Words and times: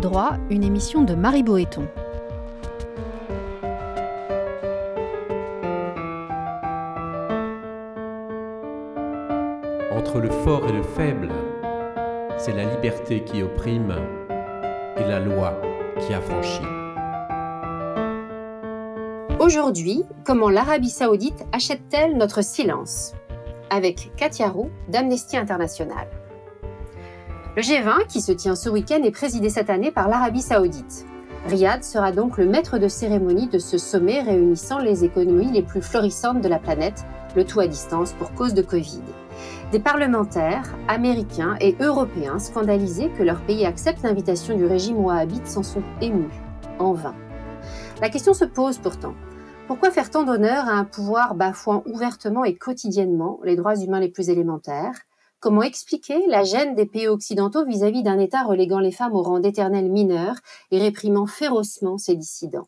Droit, 0.00 0.32
une 0.50 0.62
émission 0.62 1.02
de 1.02 1.14
Marie 1.14 1.42
Boéton. 1.42 1.86
Entre 9.92 10.18
le 10.18 10.28
fort 10.30 10.66
et 10.68 10.72
le 10.72 10.82
faible, 10.82 11.30
c'est 12.36 12.52
la 12.52 12.64
liberté 12.64 13.24
qui 13.24 13.42
opprime 13.42 13.94
et 14.96 15.04
la 15.04 15.20
loi 15.20 15.60
qui 16.00 16.12
affranchit. 16.12 16.60
Aujourd'hui, 19.40 20.04
comment 20.24 20.50
l'Arabie 20.50 20.90
saoudite 20.90 21.46
achète-t-elle 21.52 22.16
notre 22.16 22.42
silence? 22.42 23.14
Avec 23.70 24.10
Katia 24.16 24.48
Roux 24.48 24.70
d'Amnesty 24.88 25.36
International. 25.36 26.06
Le 27.56 27.62
G20, 27.62 28.06
qui 28.06 28.20
se 28.20 28.32
tient 28.32 28.54
ce 28.54 28.68
week-end, 28.68 29.02
est 29.02 29.10
présidé 29.10 29.48
cette 29.48 29.70
année 29.70 29.90
par 29.90 30.08
l'Arabie 30.08 30.42
saoudite. 30.42 31.06
Riyad 31.46 31.82
sera 31.82 32.12
donc 32.12 32.36
le 32.36 32.44
maître 32.44 32.76
de 32.76 32.86
cérémonie 32.86 33.46
de 33.46 33.58
ce 33.58 33.78
sommet 33.78 34.20
réunissant 34.20 34.78
les 34.78 35.04
économies 35.04 35.50
les 35.52 35.62
plus 35.62 35.80
florissantes 35.80 36.42
de 36.42 36.48
la 36.48 36.58
planète, 36.58 37.06
le 37.34 37.46
tout 37.46 37.60
à 37.60 37.66
distance 37.66 38.12
pour 38.12 38.34
cause 38.34 38.52
de 38.52 38.60
Covid. 38.60 39.00
Des 39.72 39.78
parlementaires 39.78 40.76
américains 40.86 41.56
et 41.62 41.74
européens 41.80 42.38
scandalisés 42.38 43.10
que 43.16 43.22
leur 43.22 43.40
pays 43.40 43.64
accepte 43.64 44.02
l'invitation 44.02 44.54
du 44.54 44.66
régime 44.66 44.98
wahhabite 44.98 45.46
s'en 45.46 45.62
sont 45.62 45.82
émus, 46.02 46.28
en 46.78 46.92
vain. 46.92 47.14
La 48.02 48.10
question 48.10 48.34
se 48.34 48.44
pose 48.44 48.76
pourtant. 48.76 49.14
Pourquoi 49.66 49.90
faire 49.90 50.10
tant 50.10 50.24
d'honneur 50.24 50.68
à 50.68 50.72
un 50.72 50.84
pouvoir 50.84 51.34
bafouant 51.34 51.84
ouvertement 51.86 52.44
et 52.44 52.54
quotidiennement 52.54 53.40
les 53.44 53.56
droits 53.56 53.76
humains 53.76 54.00
les 54.00 54.10
plus 54.10 54.28
élémentaires 54.28 55.05
Comment 55.46 55.62
expliquer 55.62 56.26
la 56.26 56.42
gêne 56.42 56.74
des 56.74 56.86
pays 56.86 57.06
occidentaux 57.06 57.64
vis-à-vis 57.64 58.02
d'un 58.02 58.18
État 58.18 58.42
reléguant 58.42 58.80
les 58.80 58.90
femmes 58.90 59.12
au 59.12 59.22
rang 59.22 59.38
d'éternels 59.38 59.88
mineurs 59.88 60.34
et 60.72 60.80
réprimant 60.80 61.26
férocement 61.26 61.98
ses 61.98 62.16
dissidents? 62.16 62.66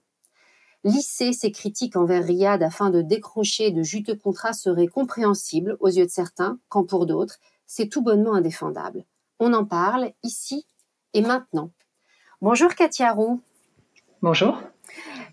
Lisser 0.84 1.32
ces 1.32 1.50
critiques 1.50 1.96
envers 1.96 2.24
Riyad 2.24 2.62
afin 2.62 2.90
de 2.90 3.02
décrocher 3.02 3.72
de 3.72 3.82
juteux 3.82 4.14
contrats 4.14 4.52
serait 4.52 4.86
compréhensible 4.86 5.76
aux 5.80 5.88
yeux 5.88 6.04
de 6.04 6.10
certains, 6.10 6.60
quand 6.68 6.84
pour 6.84 7.06
d'autres, 7.06 7.40
c'est 7.66 7.88
tout 7.88 8.00
bonnement 8.00 8.34
indéfendable. 8.34 9.04
On 9.40 9.54
en 9.54 9.64
parle 9.64 10.12
ici 10.22 10.64
et 11.14 11.20
maintenant. 11.20 11.72
Bonjour 12.42 12.76
Katia 12.76 13.10
Roux. 13.10 13.40
Bonjour. 14.22 14.56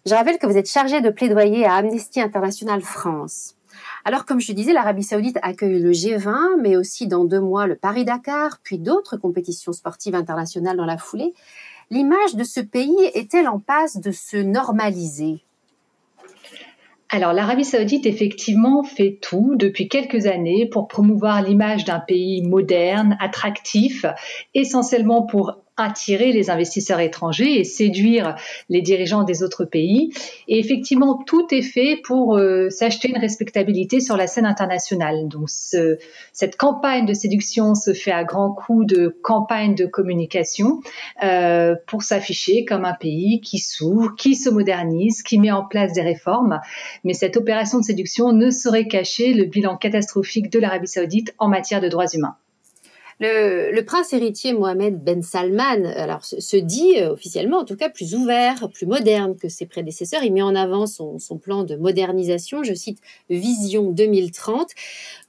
Je 0.07 0.15
rappelle 0.15 0.39
que 0.39 0.47
vous 0.47 0.57
êtes 0.57 0.71
chargée 0.71 1.01
de 1.01 1.11
plaidoyer 1.11 1.63
à 1.63 1.75
Amnesty 1.75 2.21
International 2.21 2.81
France. 2.81 3.53
Alors, 4.03 4.25
comme 4.25 4.39
je 4.39 4.51
disais, 4.51 4.73
l'Arabie 4.73 5.03
Saoudite 5.03 5.39
accueille 5.41 5.79
le 5.79 5.91
G20, 5.91 6.61
mais 6.61 6.77
aussi 6.77 7.07
dans 7.07 7.25
deux 7.25 7.41
mois 7.41 7.67
le 7.67 7.75
Paris-Dakar, 7.75 8.59
puis 8.63 8.79
d'autres 8.79 9.17
compétitions 9.17 9.73
sportives 9.73 10.15
internationales 10.15 10.77
dans 10.77 10.85
la 10.85 10.97
foulée. 10.97 11.33
L'image 11.91 12.35
de 12.35 12.43
ce 12.43 12.59
pays 12.59 12.95
est-elle 13.13 13.47
en 13.47 13.59
passe 13.59 13.97
de 13.97 14.11
se 14.11 14.37
normaliser? 14.37 15.43
Alors 17.09 17.33
l'Arabie 17.33 17.63
saoudite 17.63 18.07
effectivement 18.07 18.83
fait 18.83 19.19
tout 19.21 19.53
depuis 19.55 19.87
quelques 19.87 20.25
années 20.25 20.67
pour 20.67 20.87
promouvoir 20.87 21.43
l'image 21.43 21.85
d'un 21.85 21.99
pays 21.99 22.41
moderne, 22.41 23.15
attractif, 23.21 24.05
essentiellement 24.55 25.21
pour 25.21 25.61
attirer 25.77 26.31
les 26.31 26.49
investisseurs 26.49 26.99
étrangers 26.99 27.59
et 27.59 27.63
séduire 27.63 28.35
les 28.69 28.81
dirigeants 28.81 29.23
des 29.23 29.43
autres 29.43 29.65
pays. 29.65 30.11
Et 30.47 30.59
effectivement, 30.59 31.21
tout 31.25 31.47
est 31.53 31.61
fait 31.61 31.99
pour 32.03 32.37
euh, 32.37 32.69
s'acheter 32.69 33.09
une 33.09 33.17
respectabilité 33.17 33.99
sur 33.99 34.15
la 34.15 34.27
scène 34.27 34.45
internationale. 34.45 35.27
Donc, 35.27 35.49
ce, 35.49 35.97
cette 36.33 36.55
campagne 36.55 37.05
de 37.05 37.13
séduction 37.13 37.75
se 37.75 37.93
fait 37.93 38.11
à 38.11 38.23
grands 38.23 38.53
coups 38.53 38.87
de 38.87 39.17
campagne 39.21 39.75
de 39.75 39.85
communication 39.85 40.81
euh, 41.23 41.75
pour 41.87 42.03
s'afficher 42.03 42.65
comme 42.65 42.85
un 42.85 42.93
pays 42.93 43.41
qui 43.41 43.59
s'ouvre, 43.59 44.15
qui 44.15 44.35
se 44.35 44.49
modernise, 44.49 45.23
qui 45.23 45.39
met 45.39 45.51
en 45.51 45.65
place 45.65 45.93
des 45.93 46.01
réformes. 46.01 46.61
Mais 47.03 47.13
cette 47.13 47.37
opération 47.37 47.79
de 47.79 47.83
séduction 47.83 48.31
ne 48.31 48.49
saurait 48.49 48.87
cacher 48.87 49.33
le 49.33 49.45
bilan 49.45 49.77
catastrophique 49.77 50.49
de 50.51 50.59
l'Arabie 50.59 50.87
saoudite 50.87 51.33
en 51.37 51.49
matière 51.49 51.81
de 51.81 51.89
droits 51.89 52.07
humains. 52.13 52.37
Le, 53.19 53.81
prince 53.81 54.11
héritier 54.11 54.53
Mohamed 54.53 55.01
Ben 55.03 55.23
Salman 55.23 55.85
alors, 55.95 56.25
se, 56.25 56.57
dit 56.57 56.99
euh, 56.99 57.13
officiellement, 57.13 57.59
en 57.59 57.65
tout 57.65 57.77
cas, 57.77 57.89
plus 57.89 58.13
ouvert, 58.13 58.69
plus 58.69 58.85
moderne 58.85 59.37
que 59.37 59.47
ses 59.47 59.65
prédécesseurs. 59.65 60.23
Il 60.23 60.33
met 60.33 60.41
en 60.41 60.55
avant 60.55 60.85
son, 60.85 61.17
plan 61.41 61.63
de 61.63 61.75
modernisation, 61.75 62.63
je 62.63 62.73
cite 62.73 62.99
Vision 63.29 63.91
2030. 63.91 64.71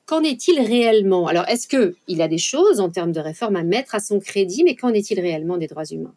Qu'en 0.06 0.22
est-il 0.22 0.60
réellement? 0.60 1.26
Alors, 1.26 1.48
est-ce 1.48 1.68
qu'il 1.68 2.22
a 2.22 2.28
des 2.28 2.38
choses 2.38 2.80
en 2.80 2.90
termes 2.90 3.12
de 3.12 3.20
réforme 3.20 3.56
à 3.56 3.62
mettre 3.62 3.94
à 3.94 4.00
son 4.00 4.20
crédit, 4.20 4.64
mais 4.64 4.74
qu'en 4.74 4.92
est-il 4.92 5.20
réellement 5.20 5.56
des 5.56 5.66
droits 5.66 5.84
humains? 5.84 6.14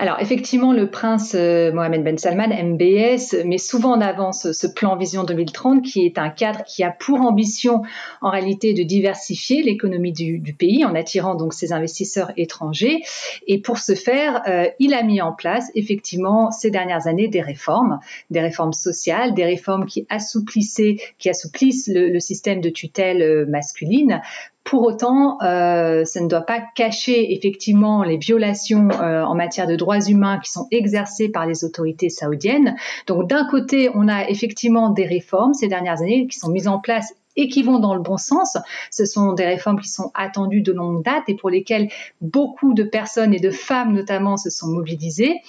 Alors 0.00 0.20
effectivement, 0.20 0.72
le 0.72 0.88
prince 0.88 1.34
euh, 1.34 1.72
Mohamed 1.72 2.04
Ben 2.04 2.16
Salman, 2.16 2.50
MBS, 2.50 3.44
met 3.44 3.58
souvent 3.58 3.94
en 3.94 4.00
avant 4.00 4.30
ce, 4.30 4.68
plan 4.68 4.96
Vision 4.96 5.24
2030 5.24 5.82
qui 5.82 6.06
est 6.06 6.18
un 6.18 6.30
cadre 6.30 6.62
qui 6.62 6.84
a 6.84 6.92
pour 6.92 7.20
ambition 7.20 7.82
en 8.20 8.30
réalité 8.30 8.74
de 8.74 8.84
diversifier 8.84 9.62
l'économie 9.64 10.12
du, 10.12 10.54
pays 10.56 10.84
en 10.84 10.94
attirant 10.94 11.34
donc 11.34 11.52
ses 11.52 11.72
investisseurs 11.72 12.30
étrangers. 12.36 13.00
Et 13.48 13.60
pour 13.60 13.78
ce 13.78 13.96
faire, 13.96 14.42
euh, 14.46 14.68
il 14.78 14.94
a 14.94 15.02
mis 15.02 15.20
en 15.20 15.32
place 15.32 15.68
effectivement 15.74 16.52
ces 16.52 16.70
dernières 16.70 17.08
années 17.08 17.26
des 17.26 17.42
réformes, 17.42 17.98
des 18.30 18.40
réformes 18.40 18.72
sociales, 18.72 19.34
des 19.34 19.44
réformes 19.44 19.86
qui 19.86 20.06
assouplissaient, 20.10 20.98
qui 21.18 21.28
assouplissent 21.28 21.90
le, 21.92 22.20
système 22.20 22.60
de 22.60 22.68
tutelle 22.68 23.22
euh, 23.22 23.46
masculine 23.48 24.20
pour 24.68 24.82
autant, 24.82 25.38
euh, 25.42 26.04
ça 26.04 26.20
ne 26.20 26.28
doit 26.28 26.42
pas 26.42 26.60
cacher 26.74 27.32
effectivement 27.32 28.02
les 28.02 28.18
violations 28.18 28.90
euh, 28.90 29.22
en 29.22 29.34
matière 29.34 29.66
de 29.66 29.76
droits 29.76 29.98
humains 29.98 30.38
qui 30.40 30.50
sont 30.50 30.68
exercées 30.70 31.30
par 31.30 31.46
les 31.46 31.64
autorités 31.64 32.10
saoudiennes. 32.10 32.76
Donc 33.06 33.26
d'un 33.26 33.48
côté, 33.48 33.88
on 33.94 34.08
a 34.08 34.28
effectivement 34.28 34.90
des 34.90 35.06
réformes 35.06 35.54
ces 35.54 35.68
dernières 35.68 36.02
années 36.02 36.26
qui 36.26 36.38
sont 36.38 36.50
mises 36.50 36.68
en 36.68 36.80
place 36.80 37.14
et 37.36 37.48
qui 37.48 37.62
vont 37.62 37.78
dans 37.78 37.94
le 37.94 38.02
bon 38.02 38.18
sens. 38.18 38.58
Ce 38.90 39.06
sont 39.06 39.32
des 39.32 39.46
réformes 39.46 39.80
qui 39.80 39.88
sont 39.88 40.10
attendues 40.14 40.60
de 40.60 40.72
longue 40.72 41.02
date 41.02 41.24
et 41.28 41.34
pour 41.34 41.48
lesquelles 41.48 41.88
beaucoup 42.20 42.74
de 42.74 42.82
personnes 42.82 43.32
et 43.32 43.40
de 43.40 43.50
femmes 43.50 43.94
notamment 43.94 44.36
se 44.36 44.50
sont 44.50 44.66
mobilisées. 44.66 45.40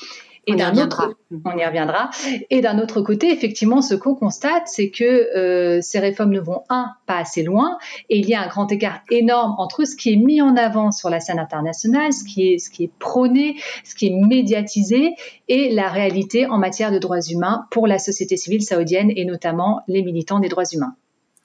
Et 0.47 0.55
d'un 0.55 0.75
autre, 0.77 1.15
on 1.45 1.57
y 1.57 1.65
reviendra. 1.65 2.09
Et 2.49 2.61
d'un 2.61 2.79
autre 2.79 3.01
côté, 3.01 3.31
effectivement, 3.31 3.81
ce 3.81 3.93
qu'on 3.93 4.15
constate, 4.15 4.63
c'est 4.67 4.89
que 4.89 5.03
euh, 5.03 5.79
ces 5.81 5.99
réformes 5.99 6.31
ne 6.31 6.39
vont 6.39 6.63
un 6.69 6.91
pas 7.05 7.17
assez 7.17 7.43
loin, 7.43 7.77
et 8.09 8.17
il 8.17 8.27
y 8.27 8.33
a 8.33 8.41
un 8.41 8.47
grand 8.47 8.71
écart 8.71 9.01
énorme 9.09 9.55
entre 9.57 9.85
ce 9.85 9.95
qui 9.95 10.13
est 10.13 10.17
mis 10.17 10.41
en 10.41 10.55
avant 10.55 10.91
sur 10.91 11.09
la 11.09 11.19
scène 11.19 11.39
internationale, 11.39 12.13
ce 12.13 12.23
qui 12.23 12.53
est 12.53 12.57
ce 12.57 12.69
qui 12.69 12.85
est 12.85 12.91
prôné, 12.99 13.57
ce 13.83 13.95
qui 13.95 14.07
est 14.07 14.15
médiatisé, 14.15 15.15
et 15.47 15.69
la 15.73 15.89
réalité 15.89 16.47
en 16.47 16.57
matière 16.57 16.91
de 16.91 16.99
droits 16.99 17.21
humains 17.21 17.65
pour 17.71 17.87
la 17.87 17.99
société 17.99 18.37
civile 18.37 18.63
saoudienne 18.63 19.11
et 19.15 19.25
notamment 19.25 19.81
les 19.87 20.03
militants 20.03 20.39
des 20.39 20.49
droits 20.49 20.69
humains. 20.71 20.95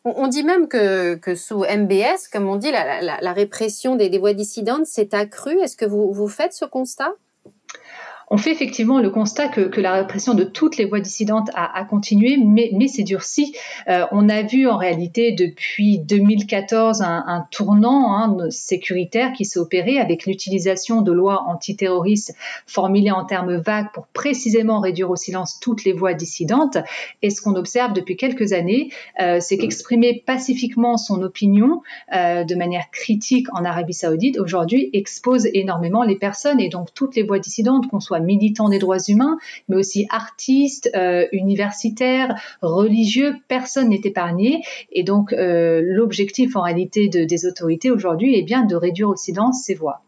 On 0.06 0.28
dit 0.28 0.44
même 0.44 0.68
que, 0.68 1.18
sous 1.34 1.60
MBS, 1.60 2.28
comme 2.30 2.46
on 2.46 2.56
dit, 2.56 2.70
la, 2.70 3.32
répression 3.32 3.96
des, 3.96 4.10
des 4.10 4.18
voix 4.18 4.34
dissidentes 4.34 4.84
s'est 4.84 5.14
accrue. 5.14 5.58
Est-ce 5.60 5.78
que 5.78 5.86
vous, 5.86 6.12
vous 6.12 6.28
faites 6.28 6.52
ce 6.52 6.66
constat? 6.66 7.14
On 8.34 8.36
fait 8.36 8.50
effectivement 8.50 8.98
le 8.98 9.10
constat 9.10 9.46
que, 9.46 9.80
la 9.80 9.92
répression 9.92 10.34
de 10.34 10.42
toutes 10.42 10.76
les 10.76 10.86
voix 10.86 10.98
dissidentes 10.98 11.50
a, 11.54 11.84
continué, 11.84 12.36
mais, 12.36 12.70
mais 12.72 12.88
c'est 12.88 13.04
durci. 13.04 13.54
Euh, 13.86 14.06
on 14.10 14.28
a 14.28 14.42
vu 14.42 14.66
en 14.66 14.76
réalité 14.76 15.30
depuis 15.30 16.00
2014 16.00 17.00
un, 17.02 17.46
tournant 17.52 18.16
hein, 18.16 18.50
sécuritaire 18.50 19.32
qui 19.34 19.44
s'est 19.44 19.60
opéré 19.60 20.00
avec 20.00 20.26
l'utilisation 20.26 21.00
de 21.00 21.12
lois 21.12 21.44
antiterroristes 21.46 22.34
formulées 22.66 23.12
en 23.12 23.24
termes 23.24 23.54
vagues 23.54 23.92
pour 23.94 24.08
précisément 24.08 24.80
réduire 24.80 25.10
au 25.10 25.16
silence 25.16 25.60
toutes 25.60 25.84
les 25.84 25.92
voix 25.92 26.12
dissidentes. 26.12 26.78
Et 27.22 27.30
ce 27.30 27.40
qu'on 27.40 27.54
observe 27.54 27.92
depuis 27.92 28.16
quelques 28.16 28.52
années, 28.52 28.88
euh, 29.20 29.38
c'est 29.38 29.58
qu'exprimer 29.58 30.24
pacifiquement 30.26 30.96
son 30.96 31.22
opinion 31.22 31.82
euh, 32.12 32.42
de 32.42 32.56
manière 32.56 32.90
critique 32.90 33.46
en 33.52 33.64
Arabie 33.64 33.94
saoudite 33.94 34.40
aujourd'hui 34.40 34.90
expose 34.92 35.46
énormément 35.54 36.02
les 36.02 36.16
personnes 36.16 36.58
et 36.58 36.68
donc 36.68 36.92
toutes 36.94 37.14
les 37.14 37.22
voix 37.22 37.38
dissidentes, 37.38 37.88
qu'on 37.88 38.00
soit 38.00 38.23
militants 38.24 38.68
des 38.68 38.78
droits 38.78 39.02
humains, 39.08 39.38
mais 39.68 39.76
aussi 39.76 40.06
artistes, 40.10 40.90
euh, 40.94 41.26
universitaires, 41.32 42.34
religieux, 42.62 43.36
personne 43.48 43.90
n'est 43.90 44.00
épargné. 44.04 44.62
Et 44.90 45.02
donc 45.02 45.32
euh, 45.32 45.80
l'objectif 45.84 46.56
en 46.56 46.62
réalité 46.62 47.08
des 47.08 47.46
autorités 47.46 47.90
aujourd'hui 47.90 48.36
est 48.36 48.42
bien 48.42 48.64
de 48.64 48.76
réduire 48.76 49.10
au 49.10 49.16
silence 49.16 49.62
ces 49.64 49.74
voix. 49.74 50.02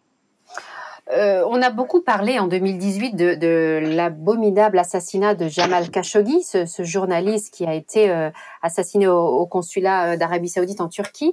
Euh, 1.12 1.44
on 1.48 1.62
a 1.62 1.70
beaucoup 1.70 2.00
parlé 2.00 2.38
en 2.38 2.48
2018 2.48 3.14
de, 3.14 3.94
l'abominable 3.94 4.78
assassinat 4.78 5.34
de 5.34 5.46
Jamal 5.46 5.90
Khashoggi, 5.90 6.42
ce, 6.42 6.66
journaliste 6.82 7.54
qui 7.54 7.64
a 7.64 7.74
été 7.74 8.10
euh, 8.10 8.30
assassiné 8.62 9.06
au, 9.06 9.46
consulat 9.46 10.12
euh, 10.12 10.16
d'Arabie 10.16 10.48
Saoudite 10.48 10.80
en 10.80 10.88
Turquie. 10.88 11.32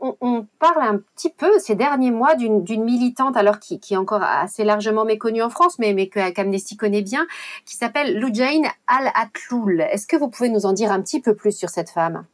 On, 0.00 0.46
parle 0.58 0.82
un 0.82 0.98
petit 1.16 1.30
peu 1.30 1.58
ces 1.58 1.74
derniers 1.74 2.10
mois 2.10 2.34
d'une 2.34 2.84
militante, 2.84 3.36
alors 3.36 3.58
qui, 3.58 3.80
est 3.90 3.96
encore 3.96 4.22
assez 4.22 4.64
largement 4.64 5.04
méconnue 5.04 5.42
en 5.42 5.50
France, 5.50 5.78
mais, 5.78 5.94
mais 5.94 6.08
qu'Amnesty 6.08 6.76
connaît 6.76 7.02
bien, 7.02 7.26
qui 7.64 7.76
s'appelle 7.76 8.18
Loujain 8.18 8.62
Al-Atloul. 8.86 9.80
Est-ce 9.80 10.06
que 10.06 10.16
vous 10.16 10.28
pouvez 10.28 10.50
nous 10.50 10.66
en 10.66 10.72
dire 10.72 10.92
un 10.92 11.00
petit 11.00 11.20
peu 11.20 11.34
plus 11.34 11.56
sur 11.56 11.70
cette 11.70 11.90
femme? 11.90 12.24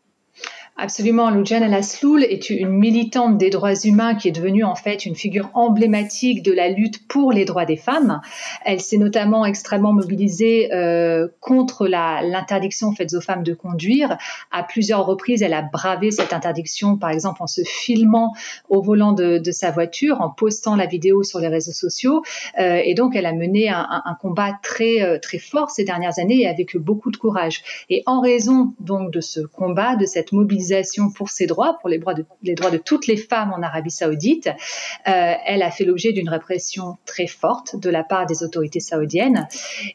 Absolument, 0.78 1.30
Lujana 1.30 1.68
Lasloul 1.68 2.22
est 2.22 2.50
une 2.50 2.68
militante 2.68 3.38
des 3.38 3.48
droits 3.48 3.74
humains 3.82 4.14
qui 4.14 4.28
est 4.28 4.32
devenue 4.32 4.62
en 4.62 4.74
fait 4.74 5.06
une 5.06 5.14
figure 5.14 5.48
emblématique 5.54 6.42
de 6.42 6.52
la 6.52 6.68
lutte 6.68 7.08
pour 7.08 7.32
les 7.32 7.46
droits 7.46 7.64
des 7.64 7.78
femmes? 7.78 8.20
Elle 8.62 8.80
s'est 8.80 8.98
notamment 8.98 9.46
extrêmement 9.46 9.94
mobilisée 9.94 10.74
euh, 10.74 11.28
contre 11.40 11.86
l'interdiction 11.86 12.92
faite 12.92 13.14
aux 13.14 13.22
femmes 13.22 13.42
de 13.42 13.54
conduire. 13.54 14.18
À 14.52 14.64
plusieurs 14.64 15.06
reprises, 15.06 15.40
elle 15.40 15.54
a 15.54 15.62
bravé 15.62 16.10
cette 16.10 16.34
interdiction, 16.34 16.98
par 16.98 17.08
exemple 17.08 17.42
en 17.42 17.46
se 17.46 17.62
filmant 17.64 18.34
au 18.68 18.82
volant 18.82 19.12
de, 19.12 19.40
sa 19.52 19.70
voiture, 19.70 20.20
en 20.20 20.28
postant 20.28 20.76
la 20.76 20.84
vidéo 20.84 21.22
sur 21.22 21.38
les 21.38 21.48
réseaux 21.48 21.72
sociaux. 21.72 22.22
Euh, 22.60 22.82
et 22.84 22.92
donc, 22.92 23.16
elle 23.16 23.24
a 23.24 23.32
mené 23.32 23.70
un, 23.70 23.86
un, 24.04 24.14
combat 24.20 24.52
très 24.62 25.00
euh, 25.00 25.18
très 25.18 25.38
fort 25.38 25.70
ces 25.70 25.84
dernières 25.84 26.18
années 26.18 26.42
et 26.42 26.46
avec 26.46 26.76
beaucoup 26.76 27.10
de 27.10 27.16
courage. 27.16 27.62
Et 27.88 28.02
en 28.04 28.20
raison 28.20 28.74
donc 28.78 29.10
de 29.10 29.22
ce 29.22 29.40
combat, 29.40 29.96
de 29.96 30.04
cette 30.04 30.32
mobilisation 30.32 30.65
pour 31.14 31.30
ses 31.30 31.46
droits, 31.46 31.78
pour 31.80 31.88
les 31.88 31.98
droits 31.98 32.14
de, 32.14 32.76
toutes 32.78 33.06
les 33.06 33.16
femmes 33.16 33.52
en 33.52 33.62
Arabie 33.62 33.90
saoudite. 33.90 34.48
Euh, 35.08 35.34
elle 35.44 35.62
a 35.62 35.70
fait 35.70 35.84
l'objet 35.84 36.12
d'une 36.12 36.28
répression 36.28 36.96
très 37.04 37.26
forte 37.26 37.76
de 37.76 37.90
la 37.90 38.04
part 38.04 38.26
des 38.26 38.42
autorités 38.42 38.80
saoudiennes, 38.80 39.48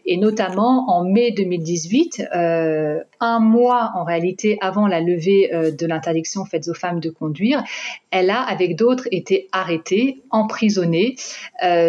et 0.06 0.18
notamment 0.18 0.90
en 0.90 1.04
mai 1.04 1.32
2018, 1.32 2.24
euh, 2.36 3.00
un 3.20 3.40
mois 3.40 3.92
en 3.96 4.04
réalité 4.04 4.58
avant 4.62 4.88
la 4.88 5.02
levée 5.02 5.54
euh, 5.54 5.72
de 5.72 5.86
l'interdiction 5.86 6.46
faite 6.46 6.68
aux 6.68 6.74
femmes 6.74 7.00
de 7.00 7.10
conduire, 7.10 7.64
elle 8.12 8.30
a, 8.30 8.42
avec 8.42 8.76
d'autres, 8.76 9.08
été 9.12 9.48
arrêtée, 9.52 10.22
emprisonnée, 10.30 11.16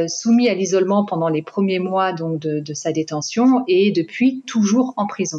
soumise 0.07 0.49
à 0.49 0.55
l'isolement 0.55 1.05
pendant 1.05 1.29
les 1.29 1.43
premiers 1.43 1.79
mois 1.79 2.13
donc 2.13 2.39
de 2.39 2.75
sa 2.75 2.93
détention, 2.93 3.65
et 3.67 3.91
depuis 3.91 4.43
toujours 4.47 4.95
en 4.97 5.07
prison. 5.07 5.39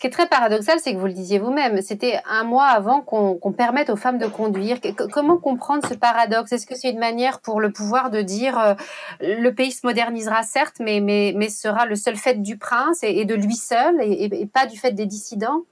Ce 0.00 0.02
qui 0.02 0.06
est 0.06 0.16
très 0.16 0.28
paradoxal, 0.28 0.78
c'est 0.82 0.94
que 0.94 0.98
vous 0.98 1.08
le 1.08 1.12
disiez 1.12 1.38
vous-même, 1.38 1.82
c'était 1.82 2.22
un 2.26 2.42
mois 2.42 2.68
avant 2.68 3.02
qu'on 3.02 3.52
permette 3.52 3.90
aux 3.90 3.96
femmes 3.96 4.16
de 4.16 4.24
conduire. 4.24 4.78
Comment 5.12 5.36
comprendre 5.36 5.86
ce 5.86 5.92
paradoxe? 5.92 6.52
Est-ce 6.52 6.66
que 6.66 6.74
c'est 6.74 6.88
une 6.88 6.98
manière 6.98 7.40
pour 7.40 7.60
le 7.60 7.70
pouvoir 7.70 8.08
de 8.08 8.22
dire 8.22 8.58
euh, 8.58 8.74
le 9.20 9.50
pays 9.50 9.72
se 9.72 9.86
modernisera 9.86 10.42
certes, 10.42 10.76
mais, 10.80 11.00
mais, 11.00 11.34
mais 11.36 11.50
sera 11.50 11.84
le 11.84 11.96
seul 11.96 12.16
fait 12.16 12.40
du 12.40 12.56
prince 12.56 13.00
et, 13.02 13.26
de 13.26 13.34
lui 13.34 13.56
seul 13.56 14.00
et 14.00 14.46
pas 14.46 14.64
du 14.64 14.78
fait 14.78 14.92
des 14.92 15.04
dissidents? 15.04 15.64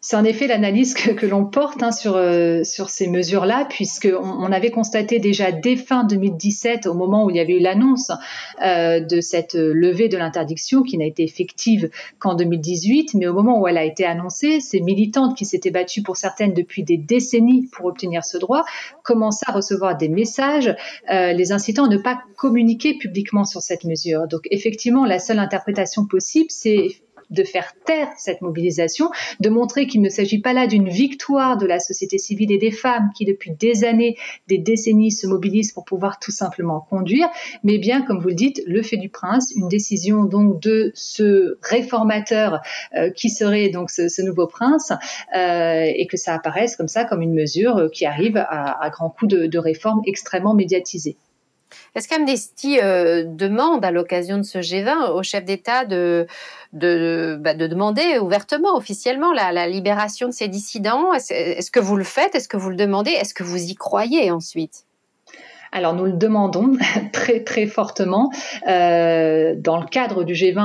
C'est 0.00 0.16
en 0.16 0.24
effet 0.24 0.46
l'analyse 0.46 0.94
que, 0.94 1.26
l'on 1.26 1.44
porte 1.44 1.82
hein, 1.82 1.92
sur, 1.92 2.16
euh, 2.16 2.64
sur 2.64 2.88
ces 2.88 3.06
mesures-là, 3.06 3.66
puisqu'on 3.68 4.16
on 4.16 4.50
avait 4.50 4.70
constaté 4.70 5.18
déjà 5.18 5.52
dès 5.52 5.76
fin 5.76 6.04
2017, 6.04 6.86
au 6.86 6.94
moment 6.94 7.24
où 7.24 7.30
il 7.30 7.36
y 7.36 7.40
avait 7.40 7.58
eu 7.58 7.60
l'annonce 7.60 8.10
euh, 8.64 9.00
de 9.00 9.20
cette 9.20 9.54
levée 9.54 10.08
de 10.08 10.16
l'interdiction, 10.16 10.82
qui 10.82 10.96
n'a 10.96 11.04
été 11.04 11.22
effective 11.22 11.90
qu'en 12.18 12.34
2018, 12.34 13.14
mais 13.14 13.26
au 13.26 13.34
moment 13.34 13.60
où 13.60 13.68
elle 13.68 13.78
a 13.78 13.84
été 13.84 14.04
annoncée, 14.04 14.60
ces 14.60 14.80
militantes 14.80 15.36
qui 15.36 15.44
s'étaient 15.44 15.70
battues 15.70 16.02
pour 16.02 16.16
certaines 16.16 16.54
depuis 16.54 16.82
des 16.82 16.96
décennies 16.96 17.68
pour 17.70 17.86
obtenir 17.86 18.24
ce 18.24 18.38
droit, 18.38 18.64
commençaient 19.04 19.46
à 19.48 19.52
recevoir 19.52 19.96
des 19.96 20.08
messages 20.08 20.74
euh, 21.10 21.32
les 21.32 21.52
incitant 21.52 21.84
à 21.84 21.88
ne 21.88 21.98
pas 21.98 22.20
communiquer 22.36 22.94
publiquement 22.94 23.44
sur 23.44 23.60
cette 23.60 23.84
mesure. 23.84 24.26
Donc 24.28 24.42
effectivement, 24.50 25.04
la 25.04 25.18
seule 25.18 25.38
interprétation 25.38 26.06
possible, 26.06 26.50
c'est 26.50 26.88
de 27.30 27.44
faire 27.44 27.72
taire 27.84 28.08
cette 28.16 28.42
mobilisation, 28.42 29.10
de 29.40 29.48
montrer 29.48 29.86
qu'il 29.86 30.02
ne 30.02 30.08
s'agit 30.08 30.40
pas 30.40 30.52
là 30.52 30.66
d'une 30.66 30.88
victoire 30.88 31.56
de 31.56 31.66
la 31.66 31.78
société 31.78 32.18
civile 32.18 32.52
et 32.52 32.58
des 32.58 32.70
femmes 32.70 33.10
qui 33.16 33.24
depuis 33.24 33.52
des 33.52 33.84
années, 33.84 34.16
des 34.48 34.58
décennies 34.58 35.12
se 35.12 35.26
mobilisent 35.26 35.72
pour 35.72 35.84
pouvoir 35.84 36.18
tout 36.18 36.30
simplement 36.30 36.86
conduire, 36.90 37.28
mais 37.64 37.78
bien, 37.78 38.02
comme 38.02 38.20
vous 38.20 38.28
le 38.28 38.34
dites, 38.34 38.62
le 38.66 38.82
fait 38.82 38.96
du 38.96 39.08
prince, 39.08 39.52
une 39.54 39.68
décision 39.68 40.24
donc 40.24 40.60
de 40.60 40.92
ce 40.94 41.58
réformateur 41.62 42.60
euh, 42.94 43.10
qui 43.10 43.30
serait 43.30 43.68
donc 43.68 43.90
ce, 43.90 44.22
nouveau 44.22 44.46
prince, 44.46 44.92
euh, 45.36 45.84
et 45.94 46.06
que 46.06 46.16
ça 46.16 46.34
apparaisse 46.34 46.76
comme 46.76 46.88
ça 46.88 47.04
comme 47.04 47.22
une 47.22 47.34
mesure 47.34 47.90
qui 47.92 48.06
arrive 48.06 48.36
à, 48.36 48.82
à 48.82 48.90
grands 48.90 49.10
coups 49.10 49.32
de, 49.32 49.46
de 49.46 49.58
réformes 49.58 50.02
extrêmement 50.06 50.54
médiatisées. 50.54 51.16
Est-ce 51.94 52.08
qu'Amnesty 52.08 52.78
euh, 52.80 53.24
demande 53.24 53.84
à 53.84 53.90
l'occasion 53.90 54.38
de 54.38 54.42
ce 54.42 54.58
G20 54.58 55.12
au 55.12 55.22
chef 55.22 55.44
d'État 55.44 55.84
de, 55.84 56.26
de, 56.72 57.38
bah, 57.40 57.54
de, 57.54 57.66
demander 57.66 58.18
ouvertement, 58.18 58.76
officiellement, 58.76 59.32
la, 59.32 59.52
la 59.52 59.66
libération 59.66 60.28
de 60.28 60.32
ces 60.32 60.48
dissidents? 60.48 61.12
Est-ce 61.12 61.70
que 61.70 61.80
vous 61.80 61.96
le 61.96 62.04
faites? 62.04 62.34
Est-ce 62.34 62.48
que 62.48 62.56
vous 62.56 62.70
le 62.70 62.76
demandez? 62.76 63.10
Est-ce 63.10 63.34
que 63.34 63.42
vous 63.42 63.62
y 63.62 63.74
croyez 63.74 64.30
ensuite? 64.30 64.84
Alors 65.72 65.94
nous 65.94 66.04
le 66.04 66.12
demandons 66.12 66.76
très 67.12 67.40
très 67.40 67.66
fortement. 67.66 68.30
Euh, 68.66 69.54
dans 69.56 69.78
le 69.78 69.86
cadre 69.86 70.24
du 70.24 70.34
G20, 70.34 70.58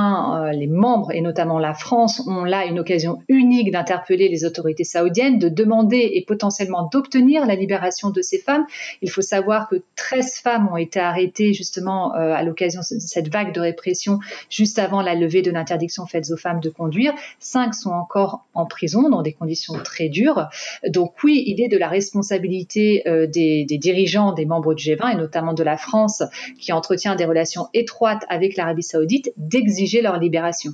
euh, 0.48 0.52
les 0.52 0.66
membres 0.66 1.12
et 1.12 1.20
notamment 1.20 1.58
la 1.58 1.74
France 1.74 2.26
ont 2.26 2.44
là 2.44 2.64
une 2.64 2.78
occasion 2.78 3.22
unique 3.28 3.70
d'interpeller 3.70 4.28
les 4.28 4.44
autorités 4.44 4.84
saoudiennes, 4.84 5.38
de 5.38 5.48
demander 5.48 6.10
et 6.14 6.24
potentiellement 6.24 6.88
d'obtenir 6.92 7.46
la 7.46 7.54
libération 7.54 8.10
de 8.10 8.20
ces 8.20 8.38
femmes. 8.38 8.66
Il 9.02 9.10
faut 9.10 9.22
savoir 9.22 9.68
que 9.68 9.76
13 9.94 10.40
femmes 10.42 10.68
ont 10.72 10.76
été 10.76 10.98
arrêtées 10.98 11.52
justement 11.52 12.14
euh, 12.14 12.32
à 12.34 12.42
l'occasion 12.42 12.80
de 12.80 12.98
cette 12.98 13.32
vague 13.32 13.52
de 13.52 13.60
répression 13.60 14.18
juste 14.50 14.78
avant 14.78 15.02
la 15.02 15.14
levée 15.14 15.42
de 15.42 15.50
l'interdiction 15.50 16.06
faite 16.06 16.30
aux 16.30 16.36
femmes 16.36 16.60
de 16.60 16.70
conduire. 16.70 17.14
Cinq 17.38 17.74
sont 17.74 17.90
encore 17.90 18.44
en 18.54 18.66
prison 18.66 19.08
dans 19.08 19.22
des 19.22 19.32
conditions 19.32 19.74
très 19.84 20.08
dures. 20.08 20.48
Donc 20.88 21.14
oui, 21.22 21.44
il 21.46 21.60
est 21.62 21.68
de 21.68 21.78
la 21.78 21.88
responsabilité 21.88 23.02
des, 23.06 23.64
des 23.64 23.78
dirigeants, 23.78 24.32
des 24.32 24.46
membres 24.46 24.74
du 24.74 24.84
G20 24.84 24.95
et 25.08 25.16
notamment 25.16 25.52
de 25.52 25.62
la 25.62 25.76
France, 25.76 26.22
qui 26.58 26.72
entretient 26.72 27.16
des 27.16 27.24
relations 27.24 27.68
étroites 27.74 28.24
avec 28.28 28.56
l'Arabie 28.56 28.82
saoudite, 28.82 29.32
d'exiger 29.36 30.02
leur 30.02 30.18
libération. 30.18 30.72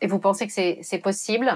Et 0.00 0.06
vous 0.06 0.18
pensez 0.18 0.46
que 0.46 0.52
c'est 0.52 0.98
possible? 0.98 1.54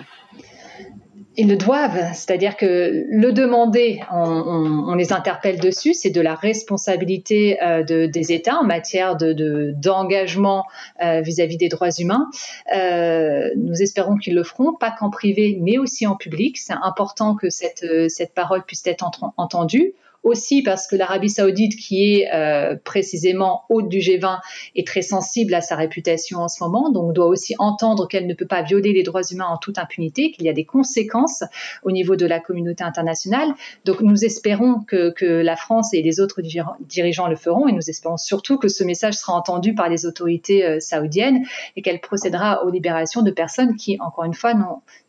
Ils 1.36 1.48
le 1.48 1.56
doivent, 1.56 2.12
c'est-à-dire 2.12 2.56
que 2.56 3.04
le 3.08 3.32
demander, 3.32 4.00
on, 4.12 4.94
les 4.94 5.12
interpelle 5.12 5.60
dessus, 5.60 5.94
c'est 5.94 6.10
de 6.10 6.20
la 6.20 6.34
responsabilité 6.34 7.62
euh, 7.62 7.84
des 7.84 8.32
États 8.32 8.56
en 8.56 8.64
matière 8.64 9.16
d'engagement 9.16 10.64
de, 11.00 11.04
euh, 11.04 11.20
vis-à-vis 11.20 11.56
des 11.56 11.68
droits 11.68 11.90
humains. 11.98 12.28
Euh, 12.74 13.50
nous 13.56 13.80
espérons 13.80 14.16
qu'ils 14.16 14.34
le 14.34 14.42
feront, 14.42 14.74
pas 14.74 14.90
qu'en 14.90 15.10
privé, 15.10 15.56
mais 15.60 15.78
aussi 15.78 16.06
en 16.06 16.16
public. 16.16 16.58
C'est 16.58 16.74
important 16.82 17.36
que 17.36 17.48
cette, 17.48 17.86
cette 18.08 18.34
parole 18.34 18.64
puisse 18.64 18.86
être 18.86 19.08
entendue 19.36 19.94
aussi 20.22 20.62
parce 20.62 20.87
que 20.87 20.96
l'Arabie 20.96 21.31
saoudite, 21.31 21.76
qui 21.76 22.14
est 22.14 22.32
euh, 22.32 22.76
précisément 22.82 23.62
hôte 23.69 23.88
du 23.88 23.99
G20, 23.99 24.38
est 24.76 24.87
très 24.87 25.02
sensible 25.02 25.55
à 25.55 25.61
sa 25.61 25.76
réputation 25.76 26.40
en 26.40 26.49
ce 26.49 26.62
moment, 26.62 26.90
donc 26.90 27.12
doit 27.12 27.26
aussi 27.26 27.55
entendre 27.58 28.06
qu'elle 28.06 28.26
ne 28.26 28.34
peut 28.34 28.46
pas 28.46 28.62
violer 28.62 28.93
les 28.93 29.02
droits 29.02 29.22
humains 29.22 29.47
en 29.47 29.56
toute 29.56 29.78
impunité, 29.78 30.30
qu'il 30.30 30.44
y 30.44 30.49
a 30.49 30.52
des 30.52 30.64
conséquences 30.64 31.42
au 31.83 31.90
niveau 31.90 32.16
de 32.16 32.26
la 32.26 32.40
communauté 32.40 32.85
internationale. 32.85 33.49
Donc 33.85 34.00
nous 34.00 34.25
espérons 34.25 34.80
que, 34.80 35.11
que 35.11 35.25
la 35.25 35.56
France 35.56 35.94
et 35.94 36.02
les 36.02 36.21
autres 36.21 36.42
dirigeants 36.80 37.28
le 37.28 37.37
feront, 37.37 37.68
et 37.68 37.73
nous 37.73 37.88
espérons 37.88 38.16
surtout 38.16 38.59
que 38.59 38.68
ce 38.68 38.85
message 38.85 39.14
sera 39.14 39.33
entendu 39.33 39.75
par 39.75 39.88
les 39.88 40.06
autorités 40.06 40.64
euh, 40.64 40.80
saoudiennes 40.80 41.44
et 41.76 41.83
qu'elle 41.83 42.00
procédera 42.00 42.64
aux 42.64 42.71
libérations 42.71 43.23
de 43.23 43.30
personnes 43.30 43.76
qui, 43.76 43.97
encore 44.00 44.25
une 44.25 44.35
fois, 44.35 44.54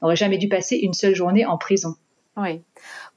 n'auraient 0.02 0.16
jamais 0.16 0.38
dû 0.38 0.48
passer 0.48 0.78
une 0.78 0.94
seule 0.94 1.16
journée 1.16 1.46
en 1.46 1.58
prison. 1.58 1.96
Oui. 2.38 2.62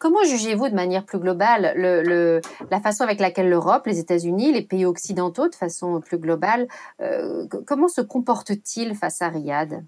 Comment 0.04 0.22
jugez-vous 0.22 0.68
de 0.68 0.74
manière 0.74 1.06
plus 1.06 1.18
globale 1.18 1.72
le, 1.76 2.42
la 2.70 2.78
façon 2.78 3.04
avec 3.04 3.20
laquelle 3.20 3.48
l'Europe, 3.48 3.86
les 3.86 4.00
États-Unis, 4.00 4.52
les 4.52 4.60
pays 4.60 4.84
occidentaux 4.84 5.48
de 5.48 5.54
façon 5.54 5.98
plus 6.02 6.18
globale, 6.18 6.68
euh, 7.00 7.46
comment 7.66 7.88
se 7.88 8.02
comportent-ils 8.02 8.94
face 8.94 9.22
à 9.22 9.30
Riyad? 9.30 9.82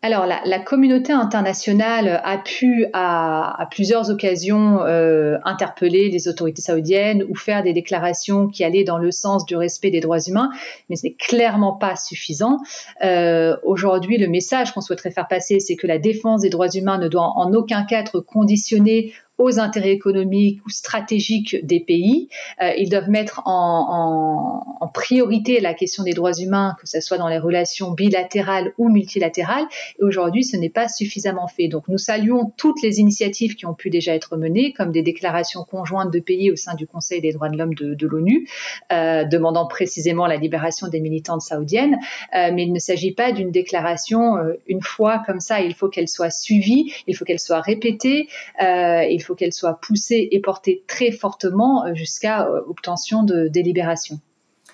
Alors, 0.00 0.26
la, 0.26 0.58
communauté 0.60 1.12
internationale 1.12 2.20
a 2.22 2.38
pu, 2.38 2.86
à, 2.92 3.66
plusieurs 3.72 4.10
occasions, 4.10 4.80
euh, 4.82 5.38
interpeller 5.44 6.08
les 6.08 6.28
autorités 6.28 6.62
saoudiennes 6.62 7.24
ou 7.28 7.34
faire 7.34 7.64
des 7.64 7.72
déclarations 7.72 8.46
qui 8.46 8.62
allaient 8.62 8.84
dans 8.84 8.98
le 8.98 9.10
sens 9.10 9.44
du 9.44 9.56
respect 9.56 9.90
des 9.90 9.98
droits 9.98 10.20
humains, 10.20 10.50
mais 10.88 10.94
ce 10.94 11.06
n'est 11.06 11.14
clairement 11.14 11.72
pas 11.72 11.96
suffisant. 11.96 12.58
Euh, 13.04 13.56
aujourd'hui, 13.64 14.18
le 14.18 14.28
message 14.28 14.72
qu'on 14.72 14.80
souhaiterait 14.80 15.10
faire 15.10 15.26
passer, 15.26 15.58
c'est 15.58 15.74
que 15.74 15.88
la 15.88 15.98
défense 15.98 16.42
des 16.42 16.48
droits 16.48 16.70
humains 16.70 16.98
ne 16.98 17.08
doit 17.08 17.32
en 17.34 17.52
aucun 17.52 17.82
cas 17.82 17.98
être 17.98 18.20
conditionnée 18.20 19.12
aux 19.38 19.58
intérêts 19.58 19.92
économiques 19.92 20.60
ou 20.66 20.70
stratégiques 20.70 21.56
des 21.64 21.80
pays. 21.80 22.28
Euh, 22.60 22.72
ils 22.76 22.90
doivent 22.90 23.08
mettre 23.08 23.42
en, 23.44 23.52
en, 23.52 24.84
en, 24.84 24.88
priorité 24.88 25.60
la 25.60 25.74
question 25.74 26.02
des 26.02 26.12
droits 26.12 26.32
humains, 26.32 26.76
que 26.80 26.88
ce 26.88 27.00
soit 27.00 27.18
dans 27.18 27.28
les 27.28 27.38
relations 27.38 27.92
bilatérales 27.92 28.72
ou 28.78 28.88
multilatérales. 28.88 29.66
Et 30.00 30.02
aujourd'hui, 30.02 30.44
ce 30.44 30.56
n'est 30.56 30.70
pas 30.70 30.88
suffisamment 30.88 31.46
fait. 31.46 31.68
Donc, 31.68 31.88
nous 31.88 31.98
saluons 31.98 32.52
toutes 32.56 32.82
les 32.82 32.98
initiatives 32.98 33.54
qui 33.54 33.66
ont 33.66 33.74
pu 33.74 33.90
déjà 33.90 34.14
être 34.14 34.36
menées, 34.36 34.72
comme 34.72 34.90
des 34.90 35.02
déclarations 35.02 35.64
conjointes 35.64 36.12
de 36.12 36.20
pays 36.20 36.50
au 36.50 36.56
sein 36.56 36.74
du 36.74 36.86
Conseil 36.86 37.20
des 37.20 37.32
droits 37.32 37.48
de 37.48 37.56
l'homme 37.56 37.74
de, 37.74 37.94
de 37.94 38.06
l'ONU, 38.06 38.48
euh, 38.92 39.24
demandant 39.24 39.66
précisément 39.66 40.26
la 40.26 40.36
libération 40.36 40.88
des 40.88 41.00
militantes 41.00 41.42
saoudiennes. 41.42 41.98
Euh, 42.34 42.50
mais 42.52 42.64
il 42.64 42.72
ne 42.72 42.78
s'agit 42.78 43.12
pas 43.12 43.32
d'une 43.32 43.50
déclaration 43.50 44.36
euh, 44.36 44.54
une 44.66 44.82
fois 44.82 45.22
comme 45.26 45.40
ça. 45.40 45.60
Il 45.60 45.74
faut 45.74 45.88
qu'elle 45.88 46.08
soit 46.08 46.30
suivie, 46.30 46.92
il 47.06 47.16
faut 47.16 47.24
qu'elle 47.24 47.38
soit 47.38 47.60
répétée. 47.60 48.28
Euh, 48.62 49.04
il 49.04 49.22
faut 49.22 49.27
qu'elle 49.34 49.52
soit 49.52 49.80
poussée 49.80 50.28
et 50.30 50.40
portée 50.40 50.84
très 50.86 51.10
fortement 51.10 51.84
euh, 51.84 51.94
jusqu'à 51.94 52.46
euh, 52.46 52.60
obtention 52.66 53.22
de 53.22 53.48
délibération. 53.48 54.20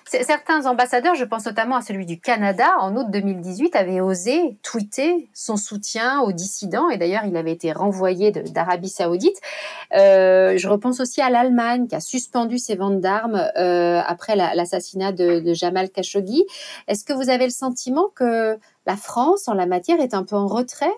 Certains 0.07 0.67
ambassadeurs, 0.67 1.15
je 1.15 1.25
pense 1.25 1.47
notamment 1.47 1.77
à 1.77 1.81
celui 1.81 2.05
du 2.05 2.19
Canada, 2.19 2.75
en 2.79 2.95
août 2.95 3.07
2018, 3.09 3.75
avaient 3.75 4.01
osé 4.01 4.55
tweeter 4.61 5.29
son 5.33 5.57
soutien 5.57 6.21
aux 6.21 6.31
dissidents, 6.31 6.89
et 6.89 6.97
d'ailleurs 6.97 7.25
il 7.25 7.35
avait 7.35 7.51
été 7.51 7.71
renvoyé 7.71 8.31
d'Arabie 8.31 8.87
saoudite. 8.87 9.41
Euh, 9.95 10.57
je 10.57 10.67
repense 10.67 10.99
aussi 10.99 11.21
à 11.21 11.31
l'Allemagne, 11.31 11.87
qui 11.87 11.95
a 11.95 11.99
suspendu 12.01 12.59
ses 12.59 12.75
ventes 12.75 13.01
d'armes 13.01 13.49
après 13.55 14.35
l'assassinat 14.35 15.11
de 15.11 15.53
Jamal 15.55 15.89
Khashoggi. 15.89 16.45
Est-ce 16.87 17.03
que 17.03 17.13
vous 17.13 17.31
avez 17.31 17.45
le 17.45 17.51
sentiment 17.51 18.09
que 18.13 18.59
la 18.85 18.97
France, 18.97 19.47
en 19.47 19.55
la 19.55 19.65
matière, 19.65 19.99
est 19.99 20.13
un 20.13 20.23
peu 20.23 20.35
en 20.35 20.45
retrait? 20.45 20.93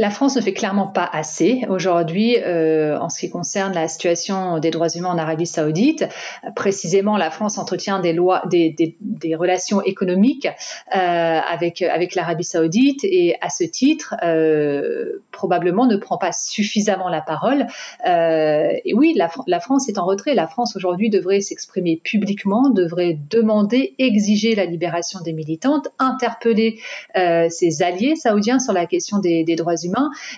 La 0.00 0.08
France 0.08 0.36
ne 0.36 0.40
fait 0.40 0.54
clairement 0.54 0.86
pas 0.86 1.06
assez 1.12 1.66
aujourd'hui 1.68 2.38
euh, 2.38 2.98
en 2.98 3.10
ce 3.10 3.20
qui 3.20 3.28
concerne 3.28 3.74
la 3.74 3.86
situation 3.86 4.58
des 4.58 4.70
droits 4.70 4.88
humains 4.88 5.10
en 5.10 5.18
Arabie 5.18 5.46
Saoudite. 5.46 6.08
Précisément, 6.56 7.18
la 7.18 7.30
France 7.30 7.58
entretient 7.58 8.00
des 8.00 8.14
lois, 8.14 8.42
des, 8.50 8.74
des, 8.98 9.34
relations 9.34 9.82
économiques 9.82 10.48
euh, 10.96 10.96
avec 10.96 11.82
avec 11.82 12.14
l'Arabie 12.14 12.44
Saoudite 12.44 13.04
et 13.04 13.34
à 13.42 13.50
ce 13.50 13.62
titre, 13.62 14.14
euh, 14.22 15.22
probablement 15.32 15.86
ne 15.86 15.98
prend 15.98 16.16
pas 16.16 16.32
suffisamment 16.32 17.10
la 17.10 17.20
parole. 17.20 17.66
Euh, 18.08 18.72
et 18.86 18.94
oui, 18.94 19.12
la, 19.14 19.28
la, 19.46 19.60
France 19.60 19.90
est 19.90 19.98
en 19.98 20.06
retrait. 20.06 20.34
La 20.34 20.46
France 20.46 20.76
aujourd'hui 20.76 21.10
devrait 21.10 21.42
s'exprimer 21.42 22.00
publiquement, 22.02 22.70
devrait 22.70 23.18
demander, 23.28 23.94
exiger 23.98 24.54
la 24.54 24.64
libération 24.64 25.20
des 25.20 25.34
militantes, 25.34 25.88
interpeller 25.98 26.80
euh, 27.18 27.50
ses 27.50 27.82
alliés 27.82 28.16
saoudiens 28.16 28.60
sur 28.60 28.72
la 28.72 28.86
question 28.86 29.18
des, 29.18 29.44
des 29.44 29.56
droits 29.56 29.76
humains 29.76 29.89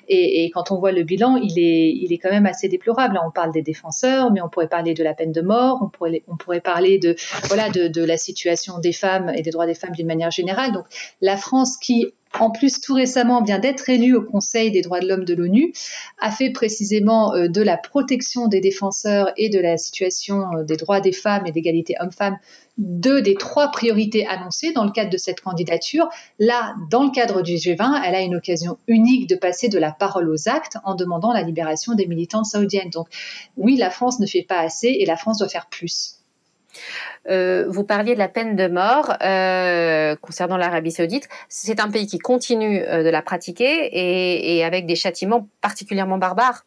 et, 0.08 0.50
quand 0.54 0.70
on 0.70 0.78
voit 0.78 0.92
le 0.92 1.02
bilan, 1.02 1.36
il 1.36 1.58
est, 1.58 1.90
il 1.90 2.12
est 2.12 2.18
quand 2.18 2.30
même 2.30 2.46
assez 2.46 2.68
déplorable. 2.68 3.18
on 3.24 3.30
parle 3.30 3.52
des 3.52 3.62
défenseurs, 3.62 4.32
mais 4.32 4.40
on 4.40 4.48
pourrait 4.48 4.68
parler 4.68 4.94
de 4.94 5.04
la 5.04 5.14
peine 5.14 5.32
de 5.32 5.40
mort, 5.40 5.78
on 5.82 5.88
pourrait, 5.88 6.22
on 6.28 6.36
pourrait 6.36 6.60
parler 6.60 6.98
de, 6.98 7.16
voilà, 7.44 7.70
de, 7.70 7.88
de 7.88 8.04
la 8.04 8.16
situation 8.16 8.78
des 8.78 8.92
femmes 8.92 9.30
et 9.34 9.42
des 9.42 9.50
droits 9.50 9.66
des 9.66 9.74
femmes 9.74 9.94
d'une 9.94 10.06
manière 10.06 10.30
générale. 10.30 10.72
Donc, 10.72 10.86
la 11.20 11.36
France 11.36 11.76
qui 11.76 12.12
en 12.38 12.50
plus 12.50 12.80
tout 12.80 12.94
récemment 12.94 13.42
vient 13.42 13.58
d'être 13.58 13.88
élue 13.88 14.16
au 14.16 14.22
Conseil 14.22 14.70
des 14.70 14.82
droits 14.82 15.00
de 15.00 15.08
l'homme 15.08 15.24
de 15.24 15.34
l'ONU, 15.34 15.72
a 16.20 16.30
fait 16.30 16.50
précisément 16.50 17.34
euh, 17.34 17.48
de 17.48 17.62
la 17.62 17.76
protection 17.76 18.46
des 18.46 18.60
défenseurs 18.60 19.32
et 19.36 19.48
de 19.48 19.60
la 19.60 19.76
situation 19.76 20.44
euh, 20.56 20.64
des 20.64 20.76
droits 20.76 21.00
des 21.00 21.12
femmes 21.12 21.46
et 21.46 21.52
d'égalité 21.52 21.94
hommes-femmes 22.00 22.38
deux 22.78 23.20
des 23.20 23.34
trois 23.34 23.70
priorités 23.70 24.26
annoncées 24.26 24.72
dans 24.72 24.84
le 24.84 24.90
cadre 24.90 25.10
de 25.10 25.18
cette 25.18 25.40
candidature. 25.40 26.08
Là, 26.38 26.74
dans 26.90 27.04
le 27.04 27.10
cadre 27.10 27.42
du 27.42 27.52
G20, 27.52 28.00
elle 28.04 28.14
a 28.14 28.20
une 28.22 28.34
occasion 28.34 28.78
unique 28.86 29.28
de 29.28 29.36
passer 29.36 29.68
de 29.68 29.78
la 29.78 29.92
parole 29.92 30.28
aux 30.30 30.48
actes 30.48 30.78
en 30.84 30.94
demandant 30.94 31.32
la 31.32 31.42
libération 31.42 31.94
des 31.94 32.06
militantes 32.06 32.46
saoudiennes. 32.46 32.90
Donc 32.90 33.08
oui, 33.56 33.76
la 33.76 33.90
France 33.90 34.20
ne 34.20 34.26
fait 34.26 34.42
pas 34.42 34.60
assez 34.60 34.88
et 34.88 35.04
la 35.04 35.16
France 35.16 35.38
doit 35.38 35.48
faire 35.48 35.66
plus. 35.66 36.21
Euh, 37.28 37.66
vous 37.68 37.84
parliez 37.84 38.14
de 38.14 38.18
la 38.18 38.28
peine 38.28 38.56
de 38.56 38.68
mort 38.68 39.14
euh, 39.22 40.16
concernant 40.16 40.56
l'Arabie 40.56 40.92
saoudite. 40.92 41.28
C'est 41.48 41.80
un 41.80 41.90
pays 41.90 42.06
qui 42.06 42.18
continue 42.18 42.82
euh, 42.82 43.04
de 43.04 43.08
la 43.08 43.22
pratiquer 43.22 43.90
et, 43.92 44.64
avec 44.64 44.86
des 44.86 44.96
châtiments 44.96 45.48
particulièrement 45.60 46.18
barbares. 46.18 46.64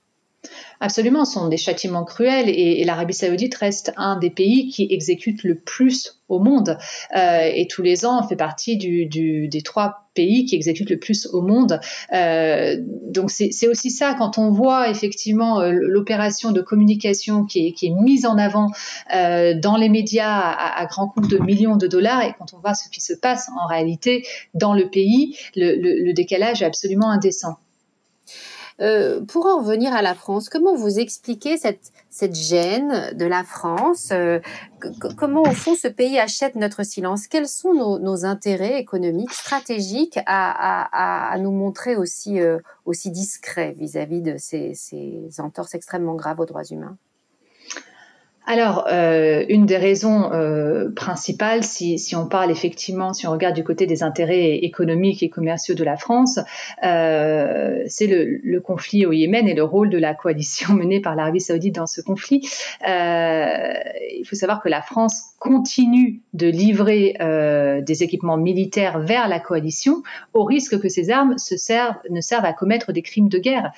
Absolument, 0.79 1.25
ce 1.25 1.34
sont 1.34 1.48
des 1.48 1.58
châtiments 1.58 2.03
cruels 2.03 2.50
et, 2.50 2.84
l'Arabie 2.84 3.13
saoudite 3.13 3.55
reste 3.55 3.94
un 3.98 4.17
des 4.17 4.29
pays 4.29 4.70
qui 4.70 4.88
exécute 4.91 5.44
le 5.44 5.55
plus 5.55 6.20
au 6.27 6.39
monde. 6.39 6.77
Euh, 7.15 7.50
et 7.53 7.67
tous 7.67 7.82
les 7.82 8.05
ans, 8.05 8.24
on 8.24 8.27
fait 8.27 8.36
partie 8.36 8.77
du, 8.77 9.48
des 9.48 9.62
trois 9.62 10.10
pays 10.13 10.46
qui 10.46 10.55
exécutent 10.55 10.89
le 10.89 11.00
plus 11.00 11.27
au 11.27 11.41
monde. 11.41 11.79
Euh, 12.13 12.75
donc 12.79 13.32
c'est 13.32 13.67
aussi 13.67 13.89
ça, 13.89 14.15
quand 14.17 14.38
on 14.38 14.51
voit 14.51 14.89
effectivement 14.89 15.60
euh, 15.60 15.72
l'opération 15.72 16.51
de 16.51 16.62
communication 16.62 17.46
qui 17.46 17.67
est, 17.67 17.89
mise 17.89 18.25
en 18.25 18.38
avant 18.38 18.72
dans 19.12 19.77
les 19.77 19.89
médias 19.89 20.39
à, 20.39 20.82
à 20.82 20.86
grands 20.86 21.08
coûts 21.08 21.22
de 21.22 21.38
millions 21.38 21.75
de 21.75 21.88
dollars, 21.88 22.24
et 22.24 22.34
quand 22.38 22.53
on 22.53 22.60
voit 22.60 22.74
ce 22.74 22.89
qui 22.89 23.01
se 23.01 23.13
passe 23.13 23.50
en 23.62 23.67
réalité 23.67 24.25
dans 24.53 24.74
le 24.74 24.89
pays, 24.89 25.38
le, 25.55 25.75
le 25.75 26.13
décalage 26.13 26.62
est 26.62 26.65
absolument 26.65 27.10
indécent. 27.10 27.58
Euh, 28.82 29.22
pour 29.22 29.46
en 29.46 29.60
revenir 29.60 29.94
à 29.94 30.01
la 30.01 30.13
France, 30.15 30.50
comment 30.50 30.75
vous 30.75 31.00
expliquez 31.00 31.55
cette, 31.55 31.94
cette 32.10 32.36
gêne 32.36 33.15
de 33.15 33.25
la 33.25 33.44
France 33.44 34.10
euh, 34.12 34.39
Comment, 35.17 35.44
au 35.44 35.51
fond, 35.51 35.75
ce 35.75 35.88
pays 35.88 36.20
achète 36.20 36.55
notre 36.55 36.84
silence? 36.84 37.27
Quels 37.27 37.48
sont 37.48 37.74
nos, 37.74 38.00
nos, 38.00 38.25
intérêts 38.25 38.77
économiques, 38.79 39.32
stratégiques 39.32 40.20
à, 40.25 40.51
à, 40.51 41.32
à 41.32 41.38
nous 41.38 41.51
montrer 41.51 41.96
aussi, 41.96 42.41
euh, 42.41 42.60
aussi 42.84 43.12
discrets 43.12 43.74
vis-à-vis 43.77 44.22
de 44.22 44.36
ces, 44.38 44.74
ces 44.74 45.29
entorses 45.39 45.74
extrêmement 45.74 46.15
graves 46.15 46.41
aux 46.41 46.46
droits 46.46 46.65
humains? 46.65 46.98
Alors, 48.47 48.85
euh, 48.91 49.43
une 49.49 49.65
des 49.65 49.77
raisons 49.77 50.31
euh, 50.31 50.91
principales, 50.95 51.63
si, 51.63 51.97
si, 51.97 52.15
on 52.15 52.27
parle 52.27 52.51
effectivement, 52.51 53.11
si 53.11 53.25
on 53.25 53.31
regarde 53.31 53.55
du 53.55 53.63
côté 53.63 53.87
des 53.87 54.03
intérêts 54.03 54.57
économiques 54.57 55.23
et 55.23 55.29
commerciaux 55.29 55.73
de 55.73 55.83
la 55.83 55.97
France, 55.97 56.39
euh, 56.83 57.83
c'est 57.87 58.05
le, 58.05 58.39
le, 58.43 58.61
conflit 58.61 59.05
au 59.07 59.11
Yémen 59.11 59.47
et 59.47 59.55
le 59.55 59.63
rôle 59.63 59.89
de 59.89 59.97
la 59.97 60.13
coalition 60.13 60.73
menée 60.75 60.99
par 60.99 61.15
l'Arabie 61.15 61.41
saoudite 61.41 61.75
dans 61.75 61.87
ce 61.87 62.01
conflit. 62.01 62.47
Euh, 62.87 63.73
il 64.15 64.25
faut 64.25 64.35
savoir 64.35 64.61
que 64.61 64.69
la 64.69 64.83
France 64.83 65.23
continue 65.39 66.21
de 66.33 66.47
livrer 66.47 67.15
euh, 67.21 67.81
des 67.81 68.03
équipements 68.03 68.37
militaires 68.37 68.99
vers 68.99 69.27
la 69.27 69.39
coalition 69.39 70.03
au 70.33 70.43
risque 70.43 70.79
que 70.79 70.89
ces 70.89 71.09
armes 71.09 71.37
se 71.39 71.57
servent, 71.57 71.95
ne 72.11 72.21
servent 72.21 72.45
à 72.45 72.53
commettre 72.53 72.91
des 72.91 73.01
crimes 73.01 73.29
de 73.29 73.39
guerre. 73.39 73.71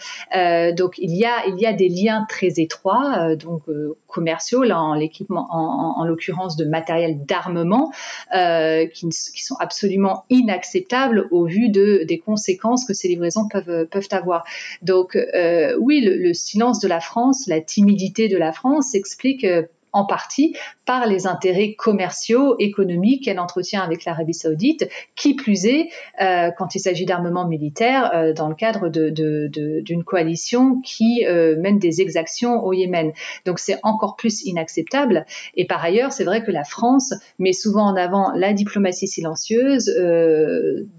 donc, 0.76 0.96
il 0.98 1.16
y, 1.16 1.26
a, 1.26 1.46
il 1.48 1.58
y 1.60 1.66
a 1.66 1.74
des 1.74 1.90
liens 1.90 2.26
très 2.30 2.60
étroits, 2.60 3.36
donc 3.36 3.64
commerciaux 4.08 4.57
en 4.66 4.94
l'équipement, 4.94 5.48
en, 5.52 6.04
l'occurrence 6.06 6.56
de 6.56 6.66
matériel 6.66 7.26
d'armement, 7.26 7.92
euh, 8.36 8.86
qui, 8.88 9.12
sont 9.12 9.56
absolument 9.60 10.26
inacceptables 10.30 11.28
au 11.32 11.46
vu 11.46 11.70
de, 11.70 12.04
des 12.08 12.20
conséquences 12.20 12.86
que 12.86 12.94
ces 12.94 13.08
livraisons 13.08 13.48
peuvent, 13.48 13.86
peuvent 13.88 14.08
avoir. 14.12 14.44
Donc 14.82 15.16
euh, 15.16 15.76
oui, 15.80 16.02
le, 16.02 16.18
le, 16.18 16.34
silence 16.34 16.80
de 16.80 16.88
la 16.88 17.00
France, 17.00 17.48
la 17.48 17.62
timidité 17.62 18.28
de 18.28 18.38
la 18.38 18.52
France 18.52 18.92
s'explique 18.92 19.44
euh, 19.44 19.64
en 19.94 20.06
partie 20.06 20.56
par 20.88 21.06
les 21.06 21.28
intérêts 21.28 21.74
commerciaux, 21.74 22.56
économiques 22.60 23.26
qu'elle 23.26 23.40
entretient 23.40 23.82
avec 23.82 24.06
l'Arabie 24.06 24.34
saoudite, 24.34 24.88
qui 25.16 25.36
plus 25.36 25.66
est 25.66 25.90
euh, 26.22 26.50
quand 26.58 26.76
il 26.76 26.80
s'agit 26.80 27.06
d'armement 27.06 27.46
militaire 27.46 28.10
euh, 28.16 28.34
dans 28.34 28.48
le 28.48 28.56
cadre 28.56 28.88
d'une 28.88 29.12
de, 29.12 29.50
de, 29.52 30.04
coalition 30.04 30.80
qui 30.82 31.26
euh, 31.26 31.58
mène 31.60 31.78
des 31.78 32.00
exactions 32.00 32.64
au 32.64 32.72
Yémen. 32.72 33.12
Donc 33.46 33.60
c'est 33.60 33.78
encore 33.84 34.16
plus 34.16 34.44
inacceptable. 34.46 35.26
Et 35.56 35.68
par 35.68 35.84
ailleurs, 35.84 36.14
c'est 36.14 36.24
vrai 36.24 36.42
que 36.42 36.52
la 36.52 36.64
France 36.64 37.14
met 37.38 37.52
souvent 37.52 37.84
en 37.84 37.98
avant 37.98 38.32
la 38.32 38.54
diplomatie 38.54 39.08
silencieuse 39.08 39.94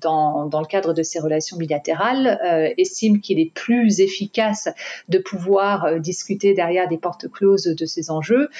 dans, 0.03 0.47
dans, 0.47 0.61
le 0.61 0.67
cadre 0.67 0.93
de 0.93 1.03
ses 1.03 1.19
relations 1.19 1.57
bilatérales, 1.57 2.75
estime 2.77 3.21
qu'il 3.23 3.41
est 3.41 3.53
plus 3.55 4.01
efficace 4.01 4.69
de 5.09 5.19
pouvoir 5.19 5.99
discuter 5.99 6.53
derrière 6.53 6.89
des 6.89 6.99
portes 6.99 7.29
closes 7.31 7.65
de 7.65 7.87
ces 7.87 8.11
enjeux. 8.11 8.51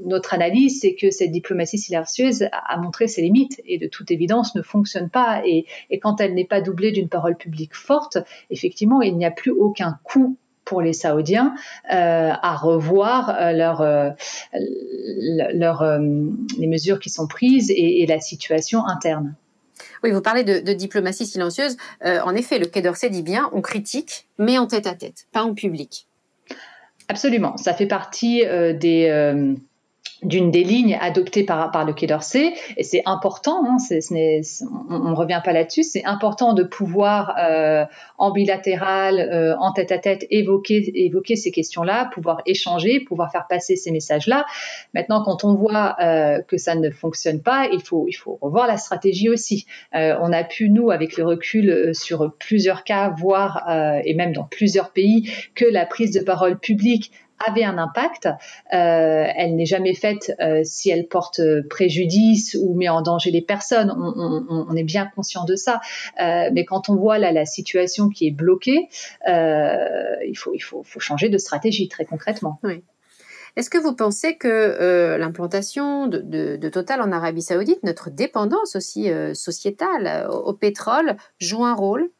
Euh, 0.00 0.04
notre 0.06 0.34
analyse, 0.34 0.80
c'est 0.80 0.94
que 0.94 1.10
cette 1.10 1.30
diplomatie 1.30 1.78
silencieuse 1.78 2.46
a, 2.52 2.76
montré 2.78 3.08
ses 3.08 3.22
limites 3.22 3.60
et 3.64 3.78
de 3.78 3.86
toute 3.86 4.10
évidence 4.10 4.54
ne 4.54 4.62
fonctionne 4.62 5.10
pas. 5.10 5.42
Et, 5.46 5.66
quand 6.00 6.20
elle 6.20 6.34
n'est 6.34 6.46
pas 6.46 6.60
doublée 6.60 6.92
d'une 6.92 7.08
parole 7.08 7.36
publique 7.36 7.74
forte, 7.74 8.18
effectivement, 8.50 9.02
il 9.02 9.16
n'y 9.16 9.24
a 9.24 9.30
plus 9.30 9.50
aucun 9.50 9.98
coût 10.02 10.36
pour 10.64 10.82
les 10.82 10.92
Saoudiens 10.92 11.54
euh, 11.92 12.30
à 12.30 12.56
revoir 12.56 13.30
euh, 13.30 13.52
leur, 13.52 13.82
les 16.58 16.66
mesures 16.66 17.00
qui 17.00 17.10
sont 17.10 17.26
prises 17.26 17.70
et, 17.74 18.06
la 18.06 18.20
situation 18.20 18.86
interne. 18.86 19.34
Oui, 20.02 20.10
vous 20.10 20.22
parlez 20.22 20.44
de, 20.44 20.72
diplomatie 20.72 21.26
silencieuse. 21.26 21.76
en 22.02 22.34
effet, 22.34 22.58
le 22.58 22.66
Quai 22.66 22.82
d'Orsay 22.82 23.10
dit 23.10 23.22
bien 23.22 23.50
on 23.52 23.60
critique, 23.60 24.28
mais 24.38 24.58
en 24.58 24.66
tête 24.66 24.86
à 24.86 24.94
tête, 24.94 25.26
pas 25.32 25.42
en 25.42 25.54
public. 25.54 26.06
Absolument, 27.10 27.56
ça 27.56 27.74
fait 27.74 27.88
partie 27.88 28.46
euh, 28.46 28.72
des, 28.72 29.08
euh, 29.08 29.52
d'une 30.22 30.50
des 30.50 30.64
lignes 30.64 30.98
adoptées 31.00 31.44
par, 31.44 31.70
par 31.70 31.84
le 31.84 31.92
Quai 31.92 32.06
d'Orsay. 32.06 32.52
Et 32.76 32.82
c'est 32.82 33.02
important, 33.06 33.64
hein, 33.66 33.78
ce 33.78 34.00
on 34.64 35.10
ne 35.10 35.14
revient 35.14 35.40
pas 35.44 35.52
là-dessus, 35.52 35.82
c'est 35.82 36.04
important 36.04 36.52
de 36.52 36.62
pouvoir 36.62 37.34
euh, 37.38 37.84
en 38.18 38.30
bilatéral, 38.30 39.20
euh, 39.20 39.56
en 39.58 39.72
tête-à-tête, 39.72 40.26
évoquer, 40.30 40.90
évoquer 41.06 41.36
ces 41.36 41.50
questions-là, 41.50 42.10
pouvoir 42.12 42.42
échanger, 42.46 43.00
pouvoir 43.00 43.30
faire 43.30 43.46
passer 43.48 43.76
ces 43.76 43.90
messages-là. 43.90 44.44
Maintenant, 44.94 45.22
quand 45.22 45.44
on 45.44 45.54
voit 45.54 45.96
euh, 46.00 46.42
que 46.42 46.56
ça 46.56 46.74
ne 46.74 46.90
fonctionne 46.90 47.40
pas, 47.40 47.68
il 47.72 47.82
faut, 47.82 48.06
il 48.08 48.14
faut 48.14 48.38
revoir 48.40 48.66
la 48.66 48.76
stratégie 48.76 49.28
aussi. 49.28 49.66
Euh, 49.94 50.16
on 50.20 50.32
a 50.32 50.44
pu, 50.44 50.70
nous, 50.70 50.90
avec 50.90 51.16
le 51.16 51.24
recul 51.24 51.70
euh, 51.70 51.92
sur 51.92 52.32
plusieurs 52.38 52.84
cas, 52.84 53.10
voir, 53.10 53.68
euh, 53.68 54.00
et 54.04 54.14
même 54.14 54.32
dans 54.32 54.44
plusieurs 54.44 54.90
pays, 54.92 55.30
que 55.54 55.64
la 55.64 55.86
prise 55.86 56.12
de 56.12 56.20
parole 56.20 56.58
publique 56.58 57.12
avait 57.46 57.64
un 57.64 57.78
impact. 57.78 58.26
Euh, 58.26 58.32
elle 58.72 59.56
n'est 59.56 59.66
jamais 59.66 59.94
faite 59.94 60.32
euh, 60.40 60.60
si 60.64 60.90
elle 60.90 61.06
porte 61.08 61.40
préjudice 61.68 62.56
ou 62.60 62.74
met 62.74 62.88
en 62.88 63.02
danger 63.02 63.30
les 63.30 63.42
personnes. 63.42 63.90
On, 63.90 64.76
est 64.76 64.84
bien 64.84 65.06
conscient 65.14 65.44
de 65.44 65.56
ça. 65.56 65.80
Euh, 66.20 66.50
mais 66.52 66.64
quand 66.64 66.88
on 66.88 66.96
voit 66.96 67.18
là 67.18 67.32
la 67.32 67.44
situation 67.44 68.08
qui 68.08 68.26
est 68.28 68.30
bloquée, 68.30 68.88
il, 69.26 70.34
faut, 70.36 70.52
il 70.54 70.62
faut, 70.62 70.84
changer 70.98 71.28
de 71.28 71.38
stratégie 71.38 71.88
très 71.88 72.04
concrètement. 72.04 72.60
Est-ce 73.56 73.70
que 73.70 73.78
vous 73.78 73.94
pensez 73.94 74.36
que 74.36 74.48
euh, 74.48 75.18
l'implantation 75.18 76.06
de, 76.06 76.68
Total 76.68 77.02
en 77.02 77.10
Arabie 77.10 77.42
saoudite, 77.42 77.82
notre 77.82 78.10
dépendance 78.10 78.76
aussi 78.76 79.10
euh, 79.10 79.34
sociétale 79.34 80.28
au, 80.30 80.52
pétrole, 80.52 81.16
joue 81.40 81.64
un 81.64 81.74
rôle? 81.74 82.10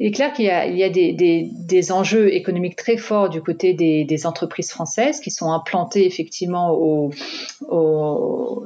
Il 0.00 0.08
est 0.08 0.10
clair 0.10 0.32
qu'il 0.32 0.46
y 0.46 0.50
a, 0.50 0.88
des, 0.88 1.92
enjeux 1.92 2.34
économiques 2.34 2.76
très 2.76 2.96
forts 2.96 3.28
du 3.28 3.40
côté 3.40 3.74
des, 3.74 4.26
entreprises 4.26 4.70
françaises 4.70 5.20
qui 5.20 5.30
sont 5.30 5.52
implantées 5.52 6.06
effectivement 6.06 6.72
au, 6.72 7.10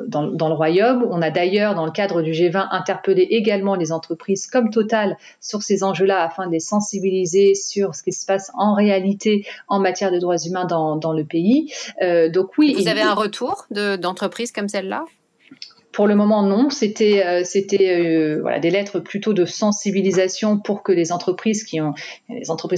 dans, 0.07 0.49
le 0.49 0.55
Royaume. 0.55 1.07
On 1.11 1.21
a 1.21 1.31
d'ailleurs, 1.31 1.75
dans 1.75 1.85
le 1.85 1.91
cadre 1.91 2.23
du 2.23 2.33
G20, 2.33 2.69
interpellé 2.71 3.23
également 3.23 3.75
les 3.75 3.93
entreprises 3.93 4.47
comme 4.47 4.71
Total 4.71 5.17
sur 5.41 5.63
ces 5.63 5.85
enjeux-là 5.85 6.23
afin 6.23 6.47
de 6.47 6.53
les 6.53 6.61
sensibiliser 6.61 7.55
sur 7.55 7.95
ce 7.95 8.03
qui 8.03 8.13
se 8.13 8.25
passe 8.25 8.51
en 8.55 8.75
réalité 8.75 9.47
en 9.69 9.81
matière 9.81 10.11
de 10.11 10.19
droits 10.19 10.39
humains 10.39 10.65
dans, 10.65 11.13
le 11.13 11.25
pays. 11.25 11.73
Euh, 12.03 12.29
donc 12.31 12.57
oui. 12.59 12.75
Vous 12.75 12.89
avez 12.89 13.03
un 13.03 13.15
retour 13.15 13.67
d'entreprises 13.71 14.53
comme 14.53 14.69
celle-là? 14.69 15.05
Pour 15.99 16.07
le 16.07 16.15
moment, 16.15 16.45
non. 16.45 16.71
C'était 16.71 17.27
euh, 17.27 17.43
euh, 17.43 18.59
des 18.61 18.71
lettres 18.71 19.01
plutôt 19.01 19.33
de 19.33 19.45
sensibilisation 19.45 20.57
pour 20.57 20.85
que 20.85 20.93
les 20.93 21.11
entreprises 21.11 21.65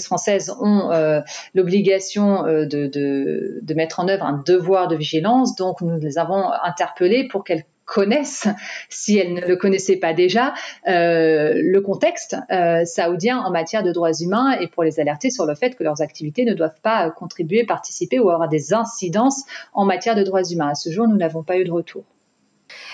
françaises 0.07 0.57
ont 0.59 0.91
euh, 0.91 1.21
l'obligation 1.53 2.45
de, 2.45 3.75
mettre 3.75 4.01
en 4.01 4.09
œuvre 4.09 4.25
un 4.25 4.43
devoir 4.47 4.89
de 4.89 4.97
vigilance. 4.97 5.55
Donc 5.55 5.83
nous 5.83 5.99
les 5.99 6.17
avons 6.17 6.51
interpellées 6.65 7.29
pour 7.29 7.45
qu'elles 7.45 7.67
connaissent, 7.85 8.49
si 8.89 9.19
elles 9.19 9.35
ne 9.35 9.43
le 9.43 9.57
connaissaient 9.57 9.99
pas 9.99 10.15
déjà, 10.15 10.55
le 10.87 11.79
contexte 11.81 12.39
saoudien 12.87 13.41
en 13.41 13.51
matière 13.51 13.83
de 13.83 13.93
droits 13.93 14.15
humains 14.19 14.53
et 14.53 14.67
pour 14.67 14.83
les 14.83 14.99
alerter 14.99 15.29
sur 15.29 15.45
le 15.45 15.55
fait 15.55 15.77
que 15.77 15.85
leurs 15.85 16.01
activités 16.01 16.47
ne 16.47 16.55
doivent 16.55 16.81
pas 16.83 17.11
contribuer, 17.11 17.67
participer 17.67 18.19
ou 18.19 18.31
avoir 18.31 18.49
des 18.49 18.73
incidences 18.73 19.45
en 19.75 19.85
matière 19.85 20.15
de 20.15 20.23
droits 20.23 20.43
humains. 20.43 20.71
À 20.71 20.75
ce 20.75 20.91
jour, 20.91 21.07
nous 21.07 21.19
n'avons 21.19 21.43
pas 21.43 21.59
eu 21.59 21.65
de 21.65 21.71
retour. 21.71 22.05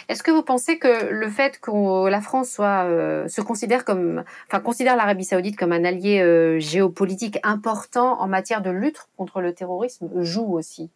Est-ce 0.08 0.22
que 0.22 0.30
vous 0.30 0.42
pensez 0.42 0.78
que 0.78 1.10
le 1.10 1.28
fait 1.28 1.60
que 1.60 2.08
la 2.08 2.20
France 2.20 2.50
soit, 2.50 2.84
euh, 2.84 3.28
se 3.28 3.40
considère 3.40 3.84
comme, 3.84 4.24
enfin, 4.48 4.60
considère 4.60 4.96
l'Arabie 4.96 5.24
Saoudite 5.24 5.56
comme 5.56 5.72
un 5.72 5.84
allié 5.84 6.20
euh, 6.20 6.58
géopolitique 6.58 7.38
important 7.42 8.20
en 8.20 8.28
matière 8.28 8.62
de 8.62 8.70
lutte 8.70 9.06
contre 9.16 9.40
le 9.40 9.52
terrorisme 9.54 10.08
joue 10.22 10.52
aussi? 10.52 10.90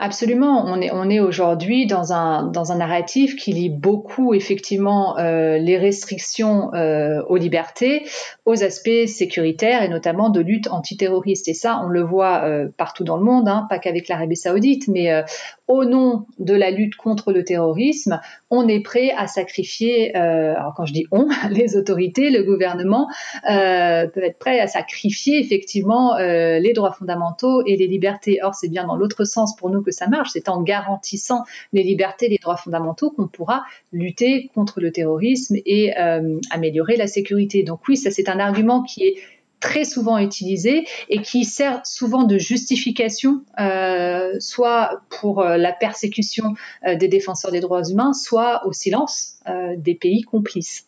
Absolument, 0.00 0.64
on 0.66 0.80
est, 1.10 1.20
aujourd'hui 1.20 1.86
dans 1.86 2.12
un, 2.12 2.46
dans 2.46 2.72
un 2.72 2.78
narratif 2.78 3.36
qui 3.36 3.52
lie 3.52 3.68
beaucoup 3.68 4.34
effectivement 4.34 5.16
euh, 5.18 5.56
les 5.58 5.78
restrictions 5.78 6.74
euh, 6.74 7.22
aux 7.28 7.36
libertés 7.36 8.04
aux 8.44 8.64
aspects 8.64 9.06
sécuritaires 9.06 9.82
et 9.84 9.88
notamment 9.88 10.30
de 10.30 10.40
lutte 10.40 10.66
antiterroriste. 10.68 11.46
Et 11.48 11.54
ça, 11.54 11.80
on 11.84 11.88
le 11.88 12.02
voit 12.02 12.42
euh, 12.44 12.68
partout 12.76 13.04
dans 13.04 13.16
le 13.16 13.22
monde, 13.22 13.48
hein, 13.48 13.66
pas 13.70 13.78
qu'avec 13.78 14.08
l'Arabie 14.08 14.36
saoudite, 14.36 14.88
mais 14.88 15.22
au 15.68 15.84
nom 15.84 16.26
de 16.38 16.54
la 16.54 16.70
lutte 16.70 16.96
contre 16.96 17.32
le 17.32 17.44
terrorisme, 17.44 18.20
on 18.50 18.66
est 18.66 18.80
prêt 18.80 19.12
à 19.16 19.28
sacrifier, 19.28 20.14
alors 20.14 20.74
quand 20.76 20.86
je 20.86 20.92
dis 20.92 21.06
on, 21.12 21.28
les 21.50 21.76
autorités, 21.76 22.30
le 22.30 22.42
gouvernement 22.42 23.08
peuvent 23.46 24.24
être 24.24 24.38
prêts 24.38 24.58
à 24.58 24.66
sacrifier 24.66 25.38
effectivement 25.38 26.16
les 26.18 26.72
droits 26.74 26.92
fondamentaux 26.92 27.62
et 27.64 27.76
les 27.76 27.86
libertés. 27.86 28.40
Or, 28.42 28.54
c'est 28.54 28.68
bien 28.68 28.86
dans 28.86 28.96
l'autre 28.96 29.24
sens 29.24 29.54
pour 29.56 29.70
nous 29.70 29.83
que 29.84 29.92
ça 29.92 30.08
marche. 30.08 30.30
C'est 30.32 30.48
en 30.48 30.62
garantissant 30.62 31.44
les 31.72 31.82
libertés, 31.82 32.28
les 32.28 32.38
droits 32.38 32.56
fondamentaux 32.56 33.10
qu'on 33.10 33.28
pourra 33.28 33.62
lutter 33.92 34.50
contre 34.54 34.80
le 34.80 34.90
terrorisme 34.90 35.56
et 35.64 35.96
euh, 35.98 36.38
améliorer 36.50 36.96
la 36.96 37.06
sécurité. 37.06 37.62
Donc 37.62 37.86
oui, 37.88 37.96
ça 37.96 38.10
c'est 38.10 38.28
un 38.28 38.40
argument 38.40 38.82
qui 38.82 39.04
est 39.04 39.16
très 39.60 39.84
souvent 39.84 40.18
utilisé 40.18 40.86
et 41.08 41.22
qui 41.22 41.44
sert 41.44 41.80
souvent 41.86 42.24
de 42.24 42.36
justification, 42.36 43.44
euh, 43.58 44.34
soit 44.38 45.00
pour 45.08 45.40
euh, 45.40 45.56
la 45.56 45.72
persécution 45.72 46.54
des 46.86 47.08
défenseurs 47.08 47.50
des 47.50 47.60
droits 47.60 47.84
humains, 47.84 48.12
soit 48.12 48.66
au 48.66 48.72
silence 48.72 49.38
des 49.76 49.94
pays 49.94 50.22
complices. 50.22 50.86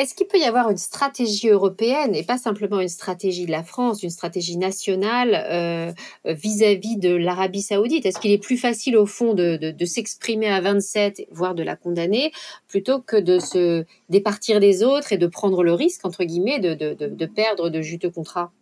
Est-ce 0.00 0.14
qu'il 0.14 0.28
peut 0.28 0.38
y 0.38 0.44
avoir 0.44 0.70
une 0.70 0.78
stratégie 0.78 1.50
européenne 1.50 2.14
et 2.14 2.22
pas 2.22 2.38
simplement 2.38 2.80
une 2.80 2.88
stratégie 2.88 3.44
de 3.44 3.50
la 3.50 3.62
France, 3.62 4.02
une 4.02 4.08
stratégie 4.08 4.56
nationale 4.56 5.34
euh, 5.34 5.92
vis-à-vis 6.24 6.96
de 6.96 7.14
l'Arabie 7.14 7.60
saoudite? 7.60 8.06
Est-ce 8.06 8.18
qu'il 8.18 8.30
est 8.30 8.42
plus 8.42 8.56
facile 8.56 8.96
au 8.96 9.04
fond 9.04 9.34
de, 9.34 9.74
s'exprimer 9.84 10.48
à 10.48 10.62
27, 10.62 11.26
voire 11.32 11.54
de 11.54 11.62
la 11.62 11.76
condamner, 11.76 12.32
plutôt 12.66 13.02
que 13.02 13.16
de 13.16 13.38
se 13.38 13.84
départir 14.08 14.58
des 14.58 14.82
autres 14.82 15.12
et 15.12 15.18
de 15.18 15.26
prendre 15.26 15.62
le 15.62 15.74
risque, 15.74 16.06
entre 16.06 16.24
guillemets, 16.24 16.60
de 16.60 17.26
perdre 17.26 17.68
de 17.68 17.82
juteux 17.82 18.08
contrats 18.08 18.52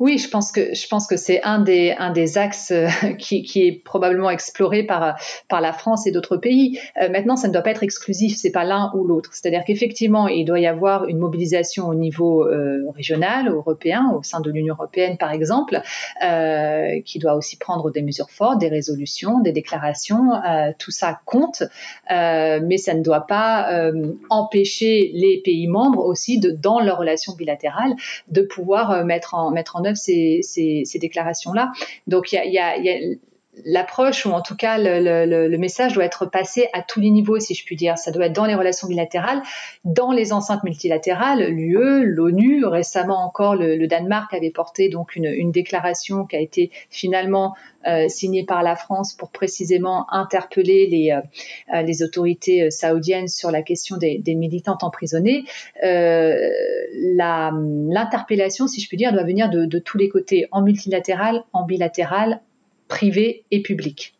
oui, 0.00 0.16
je 0.16 0.30
pense 0.30 0.50
que 0.50 0.74
je 0.74 0.88
pense 0.88 1.06
que 1.06 1.18
c'est 1.18 1.42
un 1.42 1.58
des 1.58 1.94
un 1.98 2.10
des 2.10 2.38
axes 2.38 2.70
euh, 2.70 2.88
qui, 3.18 3.42
qui, 3.42 3.66
est 3.66 3.84
probablement 3.84 4.30
exploré 4.30 4.82
par 4.82 5.20
par 5.46 5.60
la 5.60 5.74
France 5.74 6.06
et 6.06 6.10
d'autres 6.10 6.38
pays. 6.38 6.80
Euh, 7.00 7.10
maintenant, 7.10 7.36
ça 7.36 7.48
ne 7.48 7.52
doit 7.52 7.60
pas 7.60 7.70
être 7.70 7.82
exclusif, 7.82 8.36
c'est 8.36 8.50
pas 8.50 8.64
l'un 8.64 8.90
ou 8.94 9.06
l'autre. 9.06 9.28
C'est-à-dire 9.34 9.62
qu'effectivement, 9.66 10.26
il 10.26 10.46
doit 10.46 10.58
y 10.58 10.66
avoir 10.66 11.04
une 11.04 11.18
mobilisation 11.18 11.86
au 11.86 11.94
niveau 11.94 12.48
euh, 12.48 12.82
régional, 12.96 13.48
européen, 13.48 14.10
au 14.16 14.22
sein 14.22 14.40
de 14.40 14.50
l'Union 14.50 14.74
européenne, 14.74 15.18
par 15.18 15.32
exemple, 15.32 15.82
euh, 16.24 17.00
qui 17.04 17.18
doit 17.18 17.34
aussi 17.34 17.58
prendre 17.58 17.90
des 17.90 18.00
mesures 18.00 18.30
fortes, 18.30 18.58
des 18.58 18.68
résolutions, 18.68 19.40
des 19.40 19.52
déclarations. 19.52 20.30
tout 20.78 20.90
ça 20.90 21.20
compte, 21.26 21.62
mais 22.08 22.78
ça 22.78 22.94
ne 22.94 23.02
doit 23.02 23.26
pas 23.26 23.90
empêcher 24.30 25.10
les 25.12 25.42
pays 25.44 25.66
membres 25.66 26.04
aussi 26.04 26.38
de 26.38 26.50
dans 26.50 26.80
leurs 26.80 26.98
relations 26.98 27.34
bilatérales 27.34 27.94
de 28.28 28.40
pouvoir 28.42 29.04
mettre 29.04 29.34
en 29.34 29.50
mettre 29.50 29.76
en 29.76 29.84
œuvre 29.84 29.89
ces, 29.96 30.98
déclarations-là. 31.00 31.70
Donc 32.06 32.32
il 32.32 32.52
y 32.52 32.58
a, 32.58 32.76
l'approche 33.64 34.26
ou 34.26 34.30
en 34.30 34.42
tout 34.42 34.56
cas 34.56 34.78
le, 34.78 35.56
message 35.58 35.94
doit 35.94 36.04
être 36.04 36.26
passé 36.26 36.68
à 36.72 36.82
tous 36.82 37.00
les 37.00 37.10
niveaux, 37.10 37.40
si 37.40 37.54
je 37.54 37.64
puis 37.64 37.76
dire. 37.76 37.96
Ça 37.98 38.10
doit 38.10 38.26
être 38.26 38.32
dans 38.32 38.46
les 38.46 38.54
relations 38.54 38.88
bilatérales, 38.88 39.42
dans 39.84 40.10
les 40.12 40.32
enceintes 40.32 40.64
multilatérales, 40.64 41.50
l'UE, 41.50 42.06
l'ONU. 42.06 42.64
Récemment 42.64 43.22
encore, 43.24 43.56
le, 43.56 43.86
Danemark 43.86 44.32
avait 44.32 44.50
porté 44.50 44.88
donc 44.88 45.14
une, 45.16 45.50
déclaration 45.50 46.24
qui 46.26 46.36
a 46.36 46.40
été 46.40 46.70
finalement 46.90 47.56
euh, 47.86 48.06
signée 48.08 48.44
par 48.44 48.62
la 48.62 48.76
France 48.76 49.14
pour 49.14 49.30
précisément 49.30 50.06
interpeller 50.12 50.86
les, 50.86 51.10
euh, 51.10 51.20
euh, 51.74 51.82
les 51.82 52.04
autorités 52.04 52.70
saoudiennes 52.70 53.26
sur 53.26 53.50
la 53.50 53.62
question 53.62 53.96
des, 53.96 54.22
militantes 54.28 54.84
emprisonnées. 54.84 55.42
L'interpellation, 55.82 58.68
si 58.68 58.80
je 58.80 58.86
puis 58.88 58.96
dire, 58.96 59.12
doit 59.12 59.24
venir 59.24 59.50
de, 59.50 59.66
de 59.66 59.80
tous 59.80 59.98
les 59.98 60.08
côtés, 60.08 60.46
en 60.52 60.62
multilatéral, 60.62 61.42
en 61.52 61.64
bilatéral, 61.64 62.40
privé 62.90 63.46
et 63.50 63.62
public. 63.62 64.14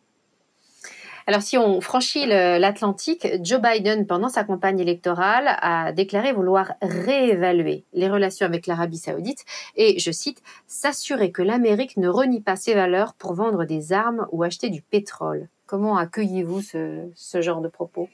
Alors, 1.27 1.43
si 1.43 1.55
on 1.55 1.81
franchit 1.81 2.25
l'Atlantique, 2.25 3.27
Joe 3.43 3.61
Biden, 3.61 4.07
pendant 4.07 4.27
sa 4.27 4.43
campagne 4.43 4.79
électorale, 4.79 5.55
a 5.61 5.91
déclaré 5.91 6.33
vouloir 6.33 6.73
réévaluer 6.81 7.83
les 7.93 8.09
relations 8.09 8.47
avec 8.47 8.65
l'Arabie 8.65 8.97
saoudite 8.97 9.45
et, 9.75 9.99
je 9.99 10.11
cite, 10.11 10.41
s'assurer 10.65 11.31
que 11.31 11.43
l'Amérique 11.43 11.97
ne 11.97 12.09
renie 12.09 12.41
pas 12.41 12.55
ses 12.55 12.73
valeurs 12.73 13.13
pour 13.13 13.35
vendre 13.35 13.65
des 13.65 13.93
armes 13.93 14.27
ou 14.31 14.41
acheter 14.41 14.69
du 14.69 14.81
pétrole. 14.81 15.47
Comment 15.67 15.95
accueillez-vous 15.95 16.61
ce 16.61 17.41
genre 17.41 17.61
de 17.61 17.69
propos? 17.69 18.09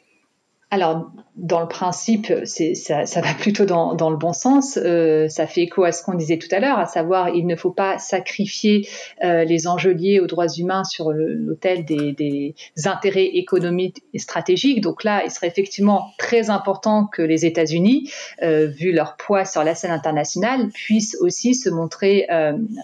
Alors, 0.69 1.11
dans 1.37 1.61
le 1.61 1.67
principe, 1.67 2.33
ça, 2.43 3.21
va 3.21 3.33
plutôt 3.35 3.63
dans, 3.63 4.09
le 4.09 4.17
bon 4.17 4.33
sens. 4.33 4.77
Euh, 4.83 5.29
ça 5.29 5.47
fait 5.47 5.61
écho 5.61 5.83
à 5.83 5.93
ce 5.93 6.03
qu'on 6.03 6.15
disait 6.15 6.39
tout 6.39 6.47
à 6.51 6.59
l'heure, 6.59 6.77
à 6.77 6.87
savoir 6.87 7.29
il 7.29 7.45
ne 7.45 7.55
faut 7.55 7.71
pas 7.71 7.99
sacrifier 7.99 8.89
euh, 9.23 9.45
les 9.45 9.67
enjeux 9.67 9.93
liés 9.93 10.19
aux 10.19 10.27
droits 10.27 10.51
humains 10.51 10.83
sur 10.83 11.11
l'autel 11.13 11.85
des, 11.85 12.53
intérêts 12.85 13.27
économiques 13.27 14.03
et 14.13 14.19
stratégiques. 14.19 14.81
Donc 14.81 15.05
là, 15.05 15.23
il 15.23 15.31
serait 15.31 15.47
effectivement 15.47 16.11
très 16.17 16.49
important 16.49 17.05
que 17.05 17.21
les 17.21 17.45
États-Unis, 17.45 18.11
euh, 18.41 18.65
vu 18.65 18.91
leur 18.91 19.15
poids 19.15 19.45
sur 19.45 19.63
la 19.63 19.73
scène 19.73 19.91
internationale, 19.91 20.69
puissent 20.73 21.15
aussi 21.21 21.55
se 21.55 21.69
montrer 21.69 22.27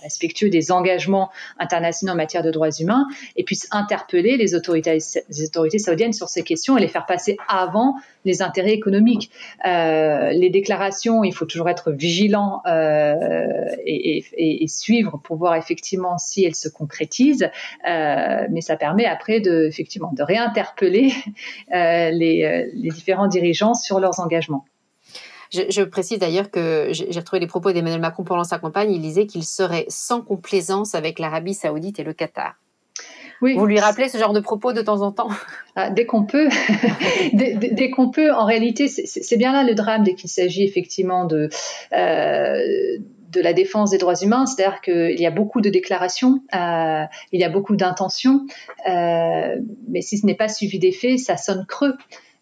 respectueux 0.04 0.50
des 0.50 0.72
engagements 0.72 1.32
internationaux 1.60 2.14
en 2.14 2.16
matière 2.16 2.44
de 2.44 2.52
droits 2.52 2.72
humains 2.72 3.08
et 3.36 3.44
puissent 3.44 3.68
interpeller 3.72 4.38
les 4.38 4.56
autorités 4.56 5.00
saoudiennes 5.80 6.14
sur 6.14 6.30
ces 6.30 6.44
questions 6.44 6.78
et 6.78 6.82
les 6.82 6.88
faire 6.88 7.06
passer 7.06 7.36
avant 7.48 7.73
les 8.26 8.42
intérêts 8.42 8.74
économiques. 8.74 9.32
Euh, 9.66 10.32
les 10.32 10.50
déclarations, 10.50 11.24
il 11.24 11.34
faut 11.34 11.46
toujours 11.46 11.70
être 11.70 11.92
vigilant 11.92 12.62
euh, 12.66 13.68
et, 13.86 14.24
suivre 14.68 15.20
pour 15.24 15.38
voir 15.38 15.56
effectivement 15.56 16.18
si 16.18 16.44
elles 16.46 16.56
se 16.56 16.70
concrétisent. 16.70 17.50
Euh, 17.88 18.48
mais 18.50 18.62
ça 18.62 18.76
permet 18.76 19.06
après 19.06 19.40
de, 19.40 19.68
effectivement, 19.68 20.12
de 20.14 20.24
réinterpeller 20.24 21.14
les, 21.72 22.72
différents 22.74 23.28
dirigeants 23.28 23.74
sur 23.74 24.00
leurs 24.00 24.20
engagements. 24.20 24.66
Je, 25.52 25.84
précise 25.84 26.18
d'ailleurs 26.18 26.50
que 26.50 26.88
j'ai 26.92 27.20
retrouvé 27.20 27.40
les 27.40 27.48
propos 27.48 27.72
d'Emmanuel 27.72 28.02
Macron 28.02 28.24
pendant 28.24 28.44
sa 28.44 28.58
campagne. 28.58 28.92
Il 28.92 29.02
disait 29.02 29.28
qu'il 29.28 29.44
serait 29.44 29.86
sans 29.88 30.22
complaisance 30.22 30.96
avec 30.96 31.20
l'Arabie 31.20 31.54
saoudite 31.54 32.00
et 32.00 32.04
le 32.04 32.14
Qatar. 32.14 32.56
Vous 33.58 33.66
lui 33.66 33.80
rappelez 33.80 34.10
ce 34.10 34.18
genre 34.18 34.34
de 34.34 34.40
propos 34.40 34.74
de 34.74 34.82
temps 34.82 35.02
en 35.02 35.12
temps? 35.12 35.30
Ah, 35.76 35.90
Dès 35.90 36.06
qu'on 36.06 36.24
peut. 36.24 36.50
dès, 37.34 37.90
qu'on 37.90 38.10
peut. 38.10 38.32
En 38.32 38.46
réalité, 38.46 38.88
c'est 38.88 39.38
bien 39.38 39.52
là 39.52 39.64
le 39.64 39.76
drame 39.76 40.04
dès 40.04 40.16
qu'il 40.16 40.30
s'agit 40.30 40.64
effectivement 40.64 41.26
de, 41.26 41.50
euh, 41.94 42.98
de 43.34 43.42
la 43.42 43.54
défense 43.54 43.92
des 43.92 43.98
droits 43.98 44.16
humains, 44.16 44.46
c'est-à-dire 44.46 44.82
qu'il 44.82 45.20
y 45.20 45.26
a 45.26 45.32
beaucoup 45.32 45.62
de 45.62 45.70
déclarations, 45.70 46.42
euh, 46.56 47.04
il 47.32 47.42
y 47.42 47.44
a 47.44 47.50
beaucoup 47.50 47.76
d'intentions, 47.76 48.46
euh, 48.88 49.56
mais 49.90 50.02
si 50.02 50.18
ce 50.18 50.26
n'est 50.26 50.36
pas 50.36 50.48
suivi 50.48 50.80
des 50.80 50.92
faits, 50.92 51.20
ça 51.20 51.38
sonne 51.38 51.66
creux. 51.68 51.96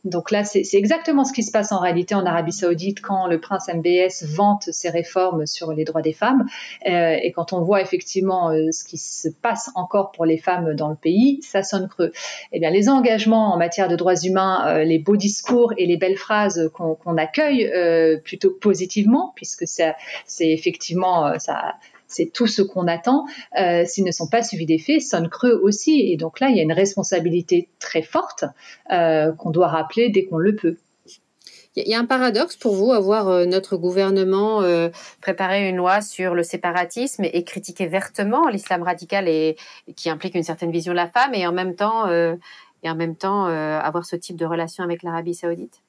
Donc 0.03 0.31
là, 0.31 0.43
c'est 0.43 0.63
exactement 0.73 1.23
ce 1.25 1.31
qui 1.31 1.43
se 1.43 1.51
passe 1.51 1.71
en 1.71 1.79
réalité 1.79 2.15
en 2.15 2.25
Arabie 2.25 2.51
Saoudite 2.51 3.01
quand 3.01 3.27
le 3.27 3.39
prince 3.39 3.69
MBS 3.71 4.25
vante 4.35 4.63
ses 4.71 4.89
réformes 4.89 5.45
sur 5.45 5.73
les 5.73 5.83
droits 5.83 6.01
des 6.01 6.13
femmes 6.13 6.45
euh, 6.87 7.17
et 7.21 7.31
quand 7.31 7.53
on 7.53 7.61
voit 7.61 7.81
effectivement 7.81 8.49
euh, 8.49 8.71
ce 8.71 8.83
qui 8.83 8.97
se 8.97 9.29
passe 9.29 9.69
encore 9.75 10.11
pour 10.11 10.25
les 10.25 10.37
femmes 10.37 10.73
dans 10.73 10.89
le 10.89 10.95
pays, 10.95 11.39
ça 11.43 11.61
sonne 11.61 11.87
creux. 11.87 12.11
Eh 12.51 12.59
bien, 12.59 12.71
les 12.71 12.89
engagements 12.89 13.53
en 13.53 13.57
matière 13.57 13.87
de 13.87 13.95
droits 13.95 14.15
humains, 14.15 14.65
euh, 14.67 14.83
les 14.83 14.97
beaux 14.97 15.17
discours 15.17 15.71
et 15.77 15.85
les 15.85 15.97
belles 15.97 16.17
phrases 16.17 16.71
qu'on 16.73 17.17
accueille 17.17 17.69
plutôt 18.23 18.51
positivement, 18.59 19.33
puisque 19.35 19.67
c'est 19.67 19.95
effectivement 20.39 21.37
ça 21.37 21.75
c'est 22.11 22.31
tout 22.31 22.47
ce 22.47 22.61
qu'on 22.61 22.87
attend, 22.87 23.25
euh, 23.59 23.83
s'ils 23.85 24.03
ne 24.03 24.11
sont 24.11 24.27
pas 24.27 24.43
suivis 24.43 24.65
des 24.65 24.77
faits, 24.77 25.01
sonne 25.01 25.29
creux 25.29 25.59
aussi. 25.63 26.11
Et 26.11 26.17
donc 26.17 26.39
là, 26.39 26.49
il 26.49 26.57
y 26.57 26.59
a 26.59 26.63
une 26.63 26.73
responsabilité 26.73 27.69
très 27.79 28.01
forte 28.01 28.45
euh, 28.91 29.31
qu'on 29.33 29.49
doit 29.49 29.67
rappeler 29.67 30.09
dès 30.09 30.25
qu'on 30.25 30.37
le 30.37 30.55
peut. 30.55 30.77
Il 31.77 31.87
y 31.87 31.93
a 31.93 31.99
un 31.99 32.05
paradoxe 32.05 32.57
pour 32.57 32.75
vous 32.75 32.91
à 32.91 32.99
voir 32.99 33.29
euh, 33.29 33.45
notre 33.45 33.77
gouvernement 33.77 34.61
préparer 35.21 35.69
une 35.69 35.77
loi 35.77 36.01
sur 36.01 36.35
le 36.35 36.43
séparatisme 36.43 37.23
et, 37.23 37.43
critiquer 37.45 37.87
vertement 37.87 38.49
l'islam 38.49 38.83
radical 38.83 39.29
et, 39.29 39.55
qui 39.95 40.09
implique 40.09 40.35
une 40.35 40.43
certaine 40.43 40.71
vision 40.71 40.91
de 40.91 40.97
la 40.97 41.07
femme 41.07 41.33
et 41.33 41.47
en 41.47 41.53
même 41.53 41.75
temps, 41.75 42.09
et 42.09 42.89
en 42.89 42.95
même 42.95 43.15
temps 43.15 43.45
avoir 43.45 44.05
ce 44.05 44.17
type 44.17 44.35
de 44.35 44.45
relation 44.45 44.83
avec 44.83 45.01
l'Arabie 45.01 45.35
saoudite? 45.35 45.81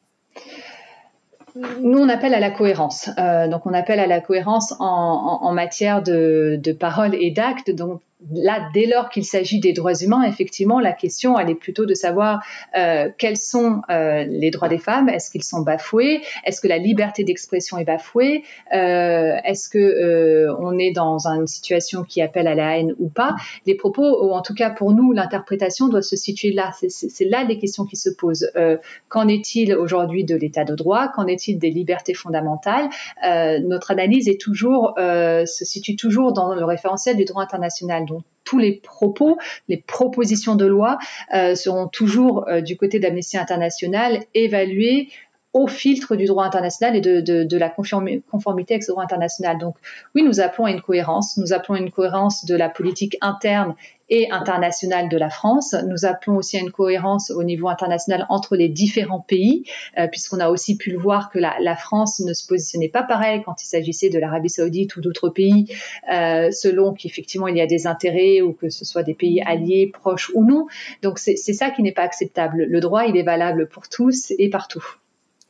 Nous, 1.54 1.98
on 1.98 2.08
appelle 2.08 2.34
à 2.34 2.40
la 2.40 2.50
cohérence. 2.50 3.10
Euh, 3.18 3.48
donc, 3.48 3.66
on 3.66 3.74
appelle 3.74 4.00
à 4.00 4.06
la 4.06 4.20
cohérence 4.20 4.74
en, 4.78 5.52
matière 5.52 6.02
de, 6.02 6.58
de 6.62 6.72
parole 6.72 7.14
et 7.14 7.30
d'actes. 7.30 7.70
Donc, 7.70 8.00
là, 8.30 8.68
dès 8.72 8.86
lors 8.86 9.08
qu'il 9.08 9.24
s'agit 9.24 9.60
des 9.60 9.72
droits 9.72 9.94
humains, 9.94 10.22
effectivement, 10.22 10.80
la 10.80 10.92
question, 10.92 11.38
elle 11.38 11.50
est 11.50 11.54
plutôt 11.54 11.86
de 11.86 11.94
savoir 11.94 12.42
euh, 12.76 13.10
quels 13.18 13.36
sont 13.36 13.82
euh, 13.90 14.24
les 14.24 14.50
droits 14.50 14.68
des 14.68 14.78
femmes, 14.78 15.08
est-ce 15.08 15.30
qu'ils 15.30 15.42
sont 15.42 15.60
bafoués, 15.60 16.22
est-ce 16.44 16.60
que 16.60 16.68
la 16.68 16.78
liberté 16.78 17.24
d'expression 17.24 17.78
est 17.78 17.84
bafouée, 17.84 18.44
euh, 18.74 19.36
est-ce 19.44 19.68
que 19.68 19.78
euh, 19.78 20.54
on 20.58 20.78
est 20.78 20.92
dans 20.92 21.26
une 21.26 21.46
situation 21.46 22.04
qui 22.04 22.22
appelle 22.22 22.46
à 22.46 22.54
la 22.54 22.78
haine 22.78 22.94
ou 22.98 23.08
pas? 23.08 23.34
Les 23.66 23.74
propos, 23.74 24.24
ou 24.24 24.32
en 24.32 24.42
tout 24.42 24.54
cas 24.54 24.70
pour 24.70 24.92
nous, 24.92 25.12
l'interprétation 25.12 25.88
doit 25.88 26.02
se 26.02 26.16
situer 26.16 26.52
là. 26.52 26.70
C'est 26.88 27.24
là 27.24 27.44
les 27.44 27.58
questions 27.58 27.84
qui 27.84 27.96
se 27.96 28.10
posent. 28.10 28.50
Euh, 28.56 28.76
qu'en 29.08 29.28
est-il 29.28 29.74
aujourd'hui 29.74 30.24
de 30.24 30.34
l'état 30.34 30.64
de 30.64 30.74
droit? 30.74 31.08
Qu'en 31.08 31.26
est-il 31.26 31.58
des 31.58 31.70
libertés 31.70 32.14
fondamentales? 32.14 32.88
Notre 33.22 33.90
analyse 33.90 34.28
est 34.28 34.40
toujours, 34.40 34.94
se 34.96 35.64
situe 35.64 35.96
toujours 35.96 36.32
dans 36.32 36.54
le 36.54 36.64
référentiel 36.64 37.16
du 37.16 37.24
droit 37.24 37.42
international 37.42 38.04
tous 38.44 38.58
les 38.58 38.72
propos, 38.72 39.38
les 39.68 39.78
propositions 39.78 40.56
de 40.56 40.66
loi 40.66 40.98
euh, 41.34 41.54
seront 41.54 41.88
toujours 41.88 42.48
euh, 42.48 42.60
du 42.60 42.76
côté 42.76 42.98
d'Amnesty 42.98 43.38
International 43.38 44.24
évaluées 44.34 45.08
au 45.52 45.66
filtre 45.66 46.16
du 46.16 46.24
droit 46.24 46.44
international 46.44 46.96
et 46.96 47.00
de, 47.00 47.56
la 47.58 47.68
conformité 47.68 48.74
avec 48.74 48.82
ce 48.82 48.90
droit 48.90 49.04
international. 49.04 49.58
Donc 49.58 49.76
oui, 50.14 50.22
nous 50.22 50.40
appelons 50.40 50.64
à 50.64 50.70
une 50.70 50.80
cohérence, 50.80 51.36
nous 51.36 51.52
appelons 51.52 51.74
à 51.74 51.78
une 51.78 51.90
cohérence 51.90 52.44
de 52.46 52.56
la 52.56 52.70
politique 52.70 53.16
interne 53.20 53.74
et 54.08 54.30
internationale 54.30 55.08
de 55.08 55.16
la 55.16 55.30
France. 55.30 55.74
Nous 55.86 56.04
appelons 56.04 56.36
aussi 56.36 56.56
à 56.56 56.60
une 56.60 56.70
cohérence 56.70 57.30
au 57.30 57.42
niveau 57.44 57.68
international 57.68 58.26
entre 58.30 58.56
les 58.56 58.68
différents 58.68 59.20
pays, 59.20 59.64
euh, 59.98 60.06
puisqu'on 60.06 60.40
a 60.40 60.48
aussi 60.48 60.76
pu 60.76 60.90
le 60.90 60.98
voir 60.98 61.30
que 61.30 61.38
la, 61.38 61.76
France 61.76 62.20
ne 62.20 62.32
se 62.32 62.46
positionnait 62.46 62.88
pas 62.88 63.02
pareil 63.02 63.42
quand 63.44 63.62
il 63.62 63.66
s'agissait 63.66 64.10
de 64.10 64.18
l'Arabie 64.18 64.50
saoudite 64.50 64.96
ou 64.96 65.00
d'autres 65.00 65.28
pays, 65.28 65.66
euh, 66.12 66.50
selon 66.50 66.92
qu'effectivement 66.92 67.48
il 67.48 67.56
y 67.56 67.60
a 67.60 67.66
des 67.66 67.86
intérêts 67.86 68.40
ou 68.40 68.52
que 68.52 68.68
ce 68.68 68.84
soit 68.84 69.02
des 69.02 69.14
pays 69.14 69.42
alliés, 69.42 69.90
proches 69.92 70.30
ou 70.34 70.44
non. 70.44 70.66
Donc 71.02 71.18
c'est 71.18 71.36
ça 71.36 71.70
qui 71.70 71.82
n'est 71.82 71.92
pas 71.92 72.02
acceptable. 72.02 72.64
Le 72.64 72.80
droit, 72.80 73.04
il 73.04 73.16
est 73.16 73.22
valable 73.22 73.68
pour 73.68 73.88
tous 73.88 74.32
et 74.38 74.50
partout. 74.50 75.01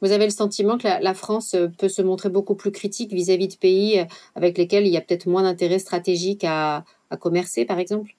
Vous 0.03 0.11
avez 0.11 0.25
le 0.25 0.31
sentiment 0.31 0.79
que 0.79 0.89
la, 0.89 1.15
France 1.15 1.55
euh, 1.55 1.69
peut 1.69 1.89
se 1.89 2.03
montrer 2.03 2.29
beaucoup 2.29 2.57
plus 2.57 2.73
critique 2.73 3.13
vis-à-vis 3.13 3.49
de 3.49 3.55
pays 3.55 4.01
euh, 4.01 4.05
avec 4.35 4.59
lesquels 4.59 4.85
il 4.87 4.93
y 4.93 4.97
a 4.97 5.01
peut-être 5.01 5.27
moins 5.27 5.45
d'intérêt 5.45 5.79
stratégique 5.79 6.45
à 6.45 6.85
commercer, 7.21 7.65
par 7.65 7.79
exemple? 7.79 8.13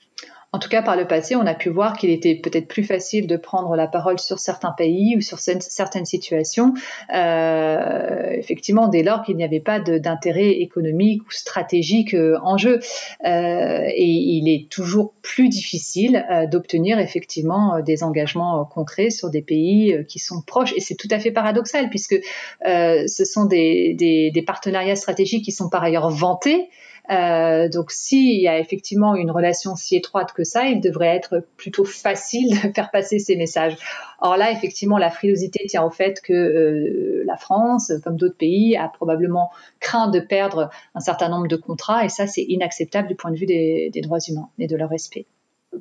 En 0.53 0.59
tout 0.59 0.69
cas, 0.69 0.83
par 0.83 0.95
le 0.95 1.07
passé, 1.07 1.35
on 1.35 1.47
a 1.47 1.55
pu 1.55 1.69
voir 1.69 1.97
qu'il 1.97 2.11
était 2.11 2.35
peut-être 2.35 2.67
plus 2.67 2.83
facile 2.83 3.25
de 3.25 3.37
prendre 3.37 3.75
la 3.75 3.87
parole 3.87 4.19
sur 4.19 4.37
certains 4.37 4.71
pays 4.71 5.15
ou 5.17 5.21
sur 5.21 5.39
certaines 5.39 6.05
situations, 6.05 6.75
euh, 7.11 8.29
effectivement, 8.33 8.87
dès 8.87 9.01
lors 9.01 9.23
qu'il 9.23 9.35
n'y 9.35 9.43
avait 9.43 9.59
pas 9.59 9.79
d'intérêt 9.79 10.51
économique 10.51 11.23
ou 11.23 11.31
stratégique 11.31 12.13
euh, 12.13 12.37
en 12.43 12.57
jeu. 12.57 12.79
Euh, 13.25 13.79
et 13.95 14.05
il 14.05 14.47
est 14.47 14.69
toujours 14.69 15.15
plus 15.23 15.49
difficile 15.49 16.23
d'obtenir 16.51 16.99
effectivement 16.99 17.79
des 17.79 18.03
engagements 18.03 18.63
concrets 18.63 19.09
sur 19.09 19.31
des 19.31 19.41
pays 19.41 20.05
qui 20.07 20.19
sont 20.19 20.43
proches. 20.45 20.73
Et 20.77 20.81
c'est 20.81 20.95
tout 20.95 21.07
à 21.09 21.17
fait 21.17 21.31
paradoxal, 21.31 21.89
puisque 21.89 22.19
ce 22.63 23.25
sont 23.25 23.45
des, 23.45 23.95
des 23.97 24.43
partenariats 24.45 24.95
stratégiques 24.95 25.45
qui 25.45 25.51
sont 25.51 25.69
par 25.69 25.81
ailleurs 25.83 26.11
vantés. 26.11 26.69
Euh, 27.11 27.67
donc 27.67 27.91
s'il 27.91 28.41
y 28.41 28.47
a 28.47 28.59
effectivement 28.59 29.15
une 29.15 29.29
relation 29.29 29.75
si 29.75 29.95
étroite 29.95 30.31
que 30.31 30.43
ça, 30.43 30.67
il 30.67 30.79
devrait 30.79 31.15
être 31.15 31.45
plutôt 31.57 31.83
facile 31.83 32.49
de 32.63 32.73
faire 32.73 32.91
passer 32.91 33.19
ces 33.19 33.35
messages. 33.35 33.75
Or 34.19 34.37
là, 34.37 34.51
effectivement, 34.51 34.97
la 34.97 35.09
frilosité 35.09 35.65
tient 35.67 35.83
au 35.83 35.89
fait 35.89 36.21
que 36.21 36.33
euh, 36.33 37.23
la 37.27 37.35
France, 37.35 37.91
comme 38.03 38.15
d'autres 38.15 38.37
pays, 38.37 38.77
a 38.77 38.87
probablement 38.87 39.51
craint 39.79 40.07
de 40.09 40.19
perdre 40.19 40.69
un 40.95 41.01
certain 41.01 41.29
nombre 41.29 41.47
de 41.47 41.57
contrats, 41.57 42.05
et 42.05 42.09
ça, 42.09 42.27
c'est 42.27 42.43
inacceptable 42.43 43.07
du 43.09 43.15
point 43.15 43.31
de 43.31 43.37
vue 43.37 43.45
des 43.45 44.01
droits 44.01 44.19
humains 44.27 44.49
et 44.59 44.67
de 44.67 44.75
leur 44.77 44.89
respect 44.89 45.25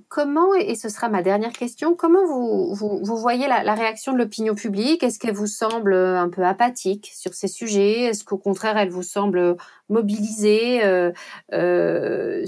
comment, 0.09 0.55
et 0.55 0.75
ce 0.75 0.89
sera 0.89 1.09
ma 1.09 1.23
dernière 1.23 1.53
question, 1.53 1.95
comment 1.95 2.25
vous, 2.27 2.75
vous, 2.75 3.17
voyez 3.17 3.47
la, 3.47 3.75
réaction 3.75 4.13
de 4.13 4.19
l'opinion 4.19 4.55
publique? 4.55 5.03
Est-ce 5.03 5.19
qu'elle 5.19 5.35
vous 5.35 5.47
semble 5.47 5.95
un 5.95 6.29
peu 6.29 6.45
apathique 6.45 7.11
sur 7.15 7.35
ces 7.35 7.49
sujets? 7.49 8.05
Est-ce 8.05 8.25
qu'au 8.25 8.39
contraire, 8.39 8.77
elle 8.77 8.91
vous 8.91 9.03
semble 9.03 9.57
mobilisée 9.89 10.85
euh, 10.85 11.13
euh, 11.53 12.45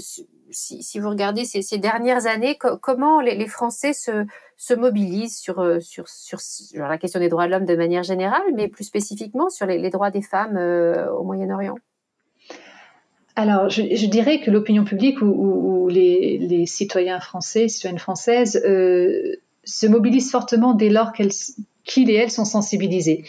si, 0.51 0.99
vous 0.99 1.09
regardez 1.09 1.43
ces, 1.45 1.77
dernières 1.77 2.27
années, 2.27 2.57
comment 2.57 3.19
les, 3.19 3.47
Français 3.47 3.93
se, 3.93 4.25
se 4.55 4.73
mobilisent 4.73 5.37
sur, 5.37 5.59
euh, 5.59 5.79
sur, 5.79 6.07
sur, 6.07 6.39
la 6.75 6.97
question 6.97 7.19
des 7.19 7.29
droits 7.29 7.45
de 7.47 7.51
l'homme 7.51 7.65
de 7.65 7.75
manière 7.75 8.03
générale, 8.03 8.43
mais 8.53 8.67
plus 8.67 8.85
spécifiquement 8.85 9.49
sur 9.49 9.65
les, 9.65 9.89
droits 9.89 10.11
des 10.11 10.21
femmes 10.21 10.57
au 10.57 11.23
Moyen-Orient? 11.23 11.75
Alors, 13.35 13.69
je, 13.69 14.05
dirais 14.07 14.39
que 14.39 14.49
l'opinion 14.49 14.85
publique 14.85 15.21
ou, 15.21 15.89
les, 15.89 16.65
citoyens 16.65 17.19
français, 17.19 17.67
citoyennes 17.67 17.99
françaises, 17.99 18.61
euh, 18.65 19.35
se 19.65 19.87
mobilisent 19.87 20.31
fortement 20.31 20.73
dès 20.73 20.89
lors 20.89 21.11
qu'ils 21.11 21.31
et 21.95 22.13
elles 22.13 22.31
sont 22.31 22.45
sensibilisés. 22.45 23.25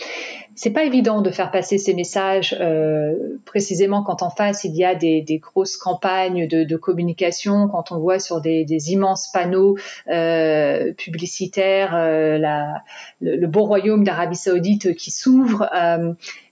C'est 0.57 0.71
pas 0.71 0.85
évident 0.85 1.21
de 1.21 1.31
faire 1.31 1.51
passer 1.51 1.79
ces 1.79 1.95
messages 1.95 2.57
euh, 2.61 3.39
précisément 3.45 4.03
quand 4.03 4.23
en 4.23 4.31
face 4.31 4.65
il 4.65 4.75
y 4.75 4.85
a 4.85 4.95
des, 4.95 5.23
grosses 5.41 5.77
campagnes 5.77 6.49
de, 6.49 6.77
communication, 6.77 7.69
quand 7.69 7.93
on 7.93 7.99
voit 7.99 8.19
sur 8.19 8.41
des, 8.41 8.65
immenses 8.91 9.31
panneaux 9.33 9.77
euh, 10.09 10.93
publicitaires 10.95 11.93
la, 11.93 12.83
le, 13.21 13.47
beau 13.47 13.65
royaume 13.65 14.03
d'Arabie 14.03 14.37
Saoudite 14.37 14.97
qui 14.97 15.11
s'ouvre 15.11 15.69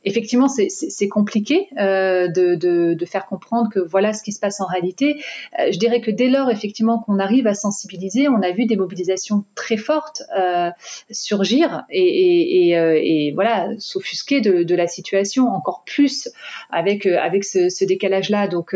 effectivement, 0.04 0.48
c'est 0.48 1.08
compliqué 1.08 1.68
euh, 1.78 2.28
de, 2.28 2.54
de, 2.54 2.94
de, 2.94 3.06
faire 3.06 3.26
comprendre 3.26 3.70
que 3.70 3.80
voilà 3.80 4.12
ce 4.12 4.22
qui 4.22 4.32
se 4.32 4.40
passe 4.40 4.60
en 4.60 4.66
réalité. 4.66 5.16
Euh, 5.58 5.70
je 5.72 5.78
dirais 5.78 6.00
que 6.00 6.10
dès 6.10 6.28
lors, 6.28 6.50
effectivement, 6.50 6.98
qu'on 6.98 7.18
arrive 7.18 7.46
à 7.46 7.54
sensibiliser, 7.54 8.28
on 8.28 8.42
a 8.42 8.52
vu 8.52 8.66
des 8.66 8.76
mobilisations 8.76 9.44
très 9.54 9.76
fortes 9.76 10.22
euh, 10.38 10.70
surgir 11.10 11.84
et, 11.90 12.00
et, 12.00 12.68
et, 12.68 12.78
euh, 12.78 12.98
et 13.00 13.32
voilà 13.34 13.70
s'offusquer 13.94 14.40
de, 14.40 14.62
de, 14.62 14.74
la 14.74 14.86
situation 14.86 15.48
encore 15.48 15.84
plus 15.84 16.28
avec 16.70 17.06
avec 17.06 17.44
ce, 17.44 17.68
ce 17.68 17.84
décalage-là. 17.84 18.48
Donc, 18.48 18.74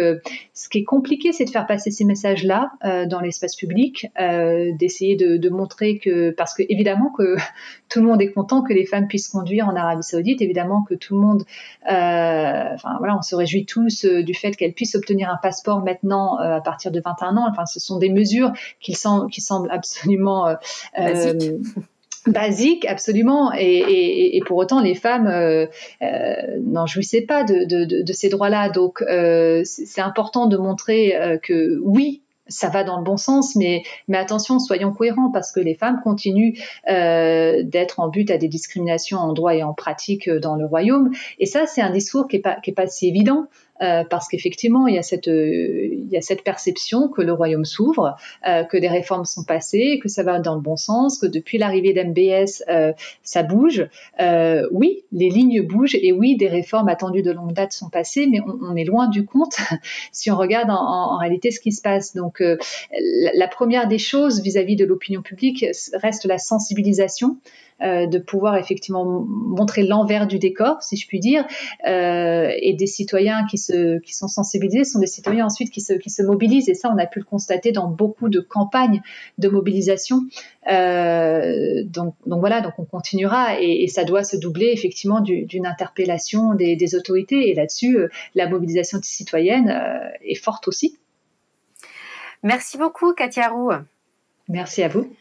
ce 0.54 0.68
qui 0.68 0.78
est 0.78 0.85
compliqué, 0.85 1.33
c'est 1.33 1.44
de 1.44 1.50
faire 1.50 1.66
passer 1.66 1.90
ces 1.90 2.04
messages-là 2.04 2.70
dans 3.07 3.20
l'espace 3.20 3.57
public, 3.57 4.07
d'essayer 4.18 5.16
de, 5.16 5.37
de, 5.37 5.48
montrer 5.48 5.98
que 5.98 6.31
parce 6.31 6.54
que 6.54 6.62
évidemment 6.68 7.11
que 7.16 7.37
tout 7.88 8.00
le 8.00 8.07
monde 8.07 8.22
est 8.22 8.33
content 8.33 8.62
que 8.62 8.72
les 8.72 8.87
femmes 8.87 9.09
puissent 9.09 9.28
conduire 9.28 9.68
en 9.68 9.76
Arabie 9.76 10.02
Saoudite, 10.02 10.42
évidemment 10.42 10.83
que 10.83 10.94
tout 10.94 11.14
le 11.14 11.20
monde, 11.20 11.44
euh, 11.90 12.74
enfin 12.74 12.96
voilà, 12.98 13.16
on 13.16 13.22
se 13.22 13.35
réjouit 13.35 13.66
tous 13.66 14.04
euh, 14.04 14.22
du 14.22 14.35
fait 14.35 14.52
qu'elle 14.57 14.72
puisse 14.72 14.94
obtenir 14.94 15.31
un 15.31 15.38
passeport 15.42 15.83
maintenant 15.83 16.40
euh, 16.40 16.57
à 16.57 16.61
partir 16.61 16.90
de 16.90 17.00
21 17.00 17.37
ans. 17.37 17.46
Enfin, 17.48 17.66
ce 17.66 17.81
sont 17.81 17.98
des 17.98 18.11
mesures 18.11 18.52
qui, 18.81 18.94
qui 19.31 19.40
semblent 19.40 19.70
absolument 19.70 20.57
basiques 22.26 22.85
absolument, 22.87 23.52
et, 23.54 24.40
pour 24.46 24.57
autant 24.59 24.81
les 24.81 24.94
femmes 24.94 25.31
n'en 26.00 26.87
jouissaient 26.87 27.22
pas 27.22 27.44
de, 27.44 28.12
ces 28.12 28.28
droits-là. 28.28 28.68
Donc 28.70 29.02
c'est 29.64 30.00
important 30.00 30.46
de 30.46 30.57
montrer 30.57 31.38
que 31.42 31.78
oui, 31.83 32.22
ça 32.48 32.68
va 32.68 32.83
dans 32.83 32.98
le 32.98 33.04
bon 33.04 33.16
sens, 33.16 33.54
mais, 33.57 33.83
mais 34.09 34.18
attention, 34.18 34.59
soyons 34.59 34.92
cohérents 34.92 35.31
parce 35.31 35.52
que 35.52 35.61
les 35.61 35.74
femmes 35.74 36.00
continuent 36.02 36.54
euh, 36.88 37.62
d'être 37.62 38.00
en 38.00 38.09
but 38.09 38.31
à 38.31 38.38
des 38.38 38.48
discriminations 38.48 39.18
en 39.18 39.33
droit 39.33 39.54
et 39.54 39.62
en 39.62 39.74
pratique 39.74 40.28
euh, 40.28 40.40
dans 40.40 40.57
le 40.57 40.66
royaume. 40.66 41.11
Et 41.38 41.46
ça, 41.46 41.66
c'est 41.66 41.83
un 41.83 41.90
discours 41.90 42.26
qui 42.26 42.37
n'est 42.37 42.42
pas, 42.42 42.57
qui 42.57 42.70
est 42.70 42.74
pas 42.74 42.87
si 42.87 43.09
évident 43.09 43.46
parce 43.79 44.29
qu'effectivement, 44.29 44.87
il, 44.87 44.95
y 44.95 44.99
a 44.99 45.03
cette, 45.03 45.27
il 45.27 46.09
y 46.11 46.17
a 46.17 46.21
cette 46.21 46.43
perception 46.43 47.09
que 47.09 47.23
le 47.23 47.33
royaume 47.33 47.64
s'ouvre, 47.64 48.17
que 48.45 48.77
des 48.77 48.88
réformes 48.88 49.25
sont 49.25 49.45
passées, 49.45 50.01
que 50.03 50.09
ça 50.09 50.23
va 50.23 50.38
dans 50.38 50.55
le 50.55 50.61
bon 50.61 50.77
sens, 50.77 51.19
que 51.19 51.27
depuis 51.27 51.59
l'arrivée 51.59 51.93
d'MBS, 51.93 52.64
ça 53.23 53.43
bouge. 53.43 53.88
oui, 54.71 55.05
les 55.12 55.29
lignes 55.31 55.62
bougent 55.62 55.97
et 56.01 56.12
oui, 56.12 56.37
des 56.37 56.49
réformes 56.49 56.88
attendues 56.88 57.23
de 57.23 57.31
longue 57.31 57.53
date 57.53 57.73
sont 57.73 57.88
passées, 57.88 58.27
mais 58.27 58.41
on, 58.41 58.77
est 58.77 58.85
loin 58.85 59.09
du 59.09 59.25
compte 59.25 59.57
si 60.12 60.31
on 60.31 60.37
regarde 60.37 60.71
en, 60.71 61.17
réalité 61.19 61.51
ce 61.51 61.61
qui 61.61 61.73
se 61.73 61.83
passe. 61.83 62.14
Donc, 62.14 62.43
la, 63.35 63.49
première 63.49 63.88
des 63.88 63.99
choses 63.99 64.43
vis-à-vis 64.43 64.75
-vis 64.75 64.79
de 64.79 64.85
l'opinion 64.85 65.23
publique 65.23 65.64
reste 65.95 66.25
la 66.25 66.38
sensibilisation. 66.38 67.38
Euh, 67.81 68.09
de 68.09 68.19
pouvoir 68.19 68.57
effectivement 68.57 69.05
montrer 69.05 69.85
l'envers 69.85 70.27
du 70.27 70.41
décor, 70.41 70.83
si 70.83 70.97
je 70.97 71.07
puis 71.07 71.21
dire, 71.21 71.47
euh, 71.87 72.51
et 72.61 72.75
des 72.75 72.88
citoyens 72.88 73.47
qui, 73.49 73.57
se, 73.57 74.01
qui 74.01 74.12
sont 74.12 74.27
sensibilisés 74.27 74.83
sont 74.83 74.99
des 74.99 75.07
citoyens 75.07 75.47
ensuite 75.47 75.71
qui 75.71 75.81
se, 75.81 75.93
qui 75.93 76.11
se 76.11 76.25
mobilisent, 76.25 76.69
et 76.69 76.75
ça 76.75 76.91
on 76.93 76.99
a 76.99 77.07
pu 77.07 77.21
le 77.21 77.25
constater 77.25 77.71
dans 77.71 77.87
beaucoup 77.87 78.31
de 78.31 78.41
campagnes 78.41 79.01
de 79.38 79.49
mobilisation. 79.49 80.23
Euh, 80.69 81.85
donc, 81.85 82.17
donc, 82.27 82.41
voilà, 82.41 82.62
donc 82.62 82.73
on 82.79 82.85
continuera, 82.85 83.61
et, 83.61 83.87
ça 83.87 84.03
doit 84.03 84.25
se 84.25 84.37
doubler 84.37 84.71
effectivement 84.73 85.21
d'une 85.21 85.67
interpellation 85.67 86.55
des, 86.55 86.75
des, 86.75 86.97
autorités, 86.97 87.49
et 87.49 87.55
là-dessus 87.55 87.97
la 88.35 88.49
mobilisation 88.49 88.99
citoyenne 89.05 89.73
est 90.25 90.35
forte 90.35 90.67
aussi. 90.67 90.99
Merci 92.43 92.77
beaucoup, 92.77 93.12
Katia 93.12 93.51
Roux. 93.51 93.71
Merci 94.49 94.83
à 94.83 94.88
vous. 94.88 95.14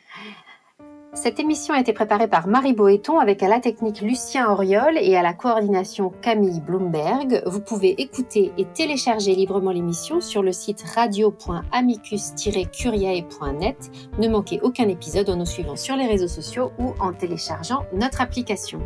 Cette 1.18 1.40
émission 1.40 1.74
a 1.74 1.80
été 1.80 1.94
préparée 1.94 2.28
par 2.28 2.48
Marie 2.48 2.74
Boéton 2.74 3.18
avec 3.18 3.42
à 3.42 3.48
la 3.48 3.60
technique 3.60 4.02
Lucien 4.02 4.52
Auriol 4.52 5.00
et 5.02 5.18
à 5.18 5.24
la 5.24 5.34
coordination 5.34 6.14
Camille 6.22 6.62
Bloomberg. 6.62 7.42
Vous 7.48 7.60
pouvez 7.60 8.00
écouter 8.00 8.52
et 8.60 8.66
télécharger 8.66 9.34
librement 9.34 9.72
l'émission 9.72 10.22
sur 10.22 10.44
le 10.44 10.52
site 10.52 10.84
radio.amicus-curiae.net. 10.94 13.78
Ne 14.20 14.28
manquez 14.28 14.60
aucun 14.62 14.88
épisode 14.90 15.32
en 15.32 15.38
nous 15.38 15.48
suivant 15.48 15.76
sur 15.76 15.96
les 15.96 16.06
réseaux 16.06 16.28
sociaux 16.28 16.72
ou 16.78 16.94
en 17.00 17.14
téléchargeant 17.14 17.84
notre 17.94 18.22
application. 18.22 18.80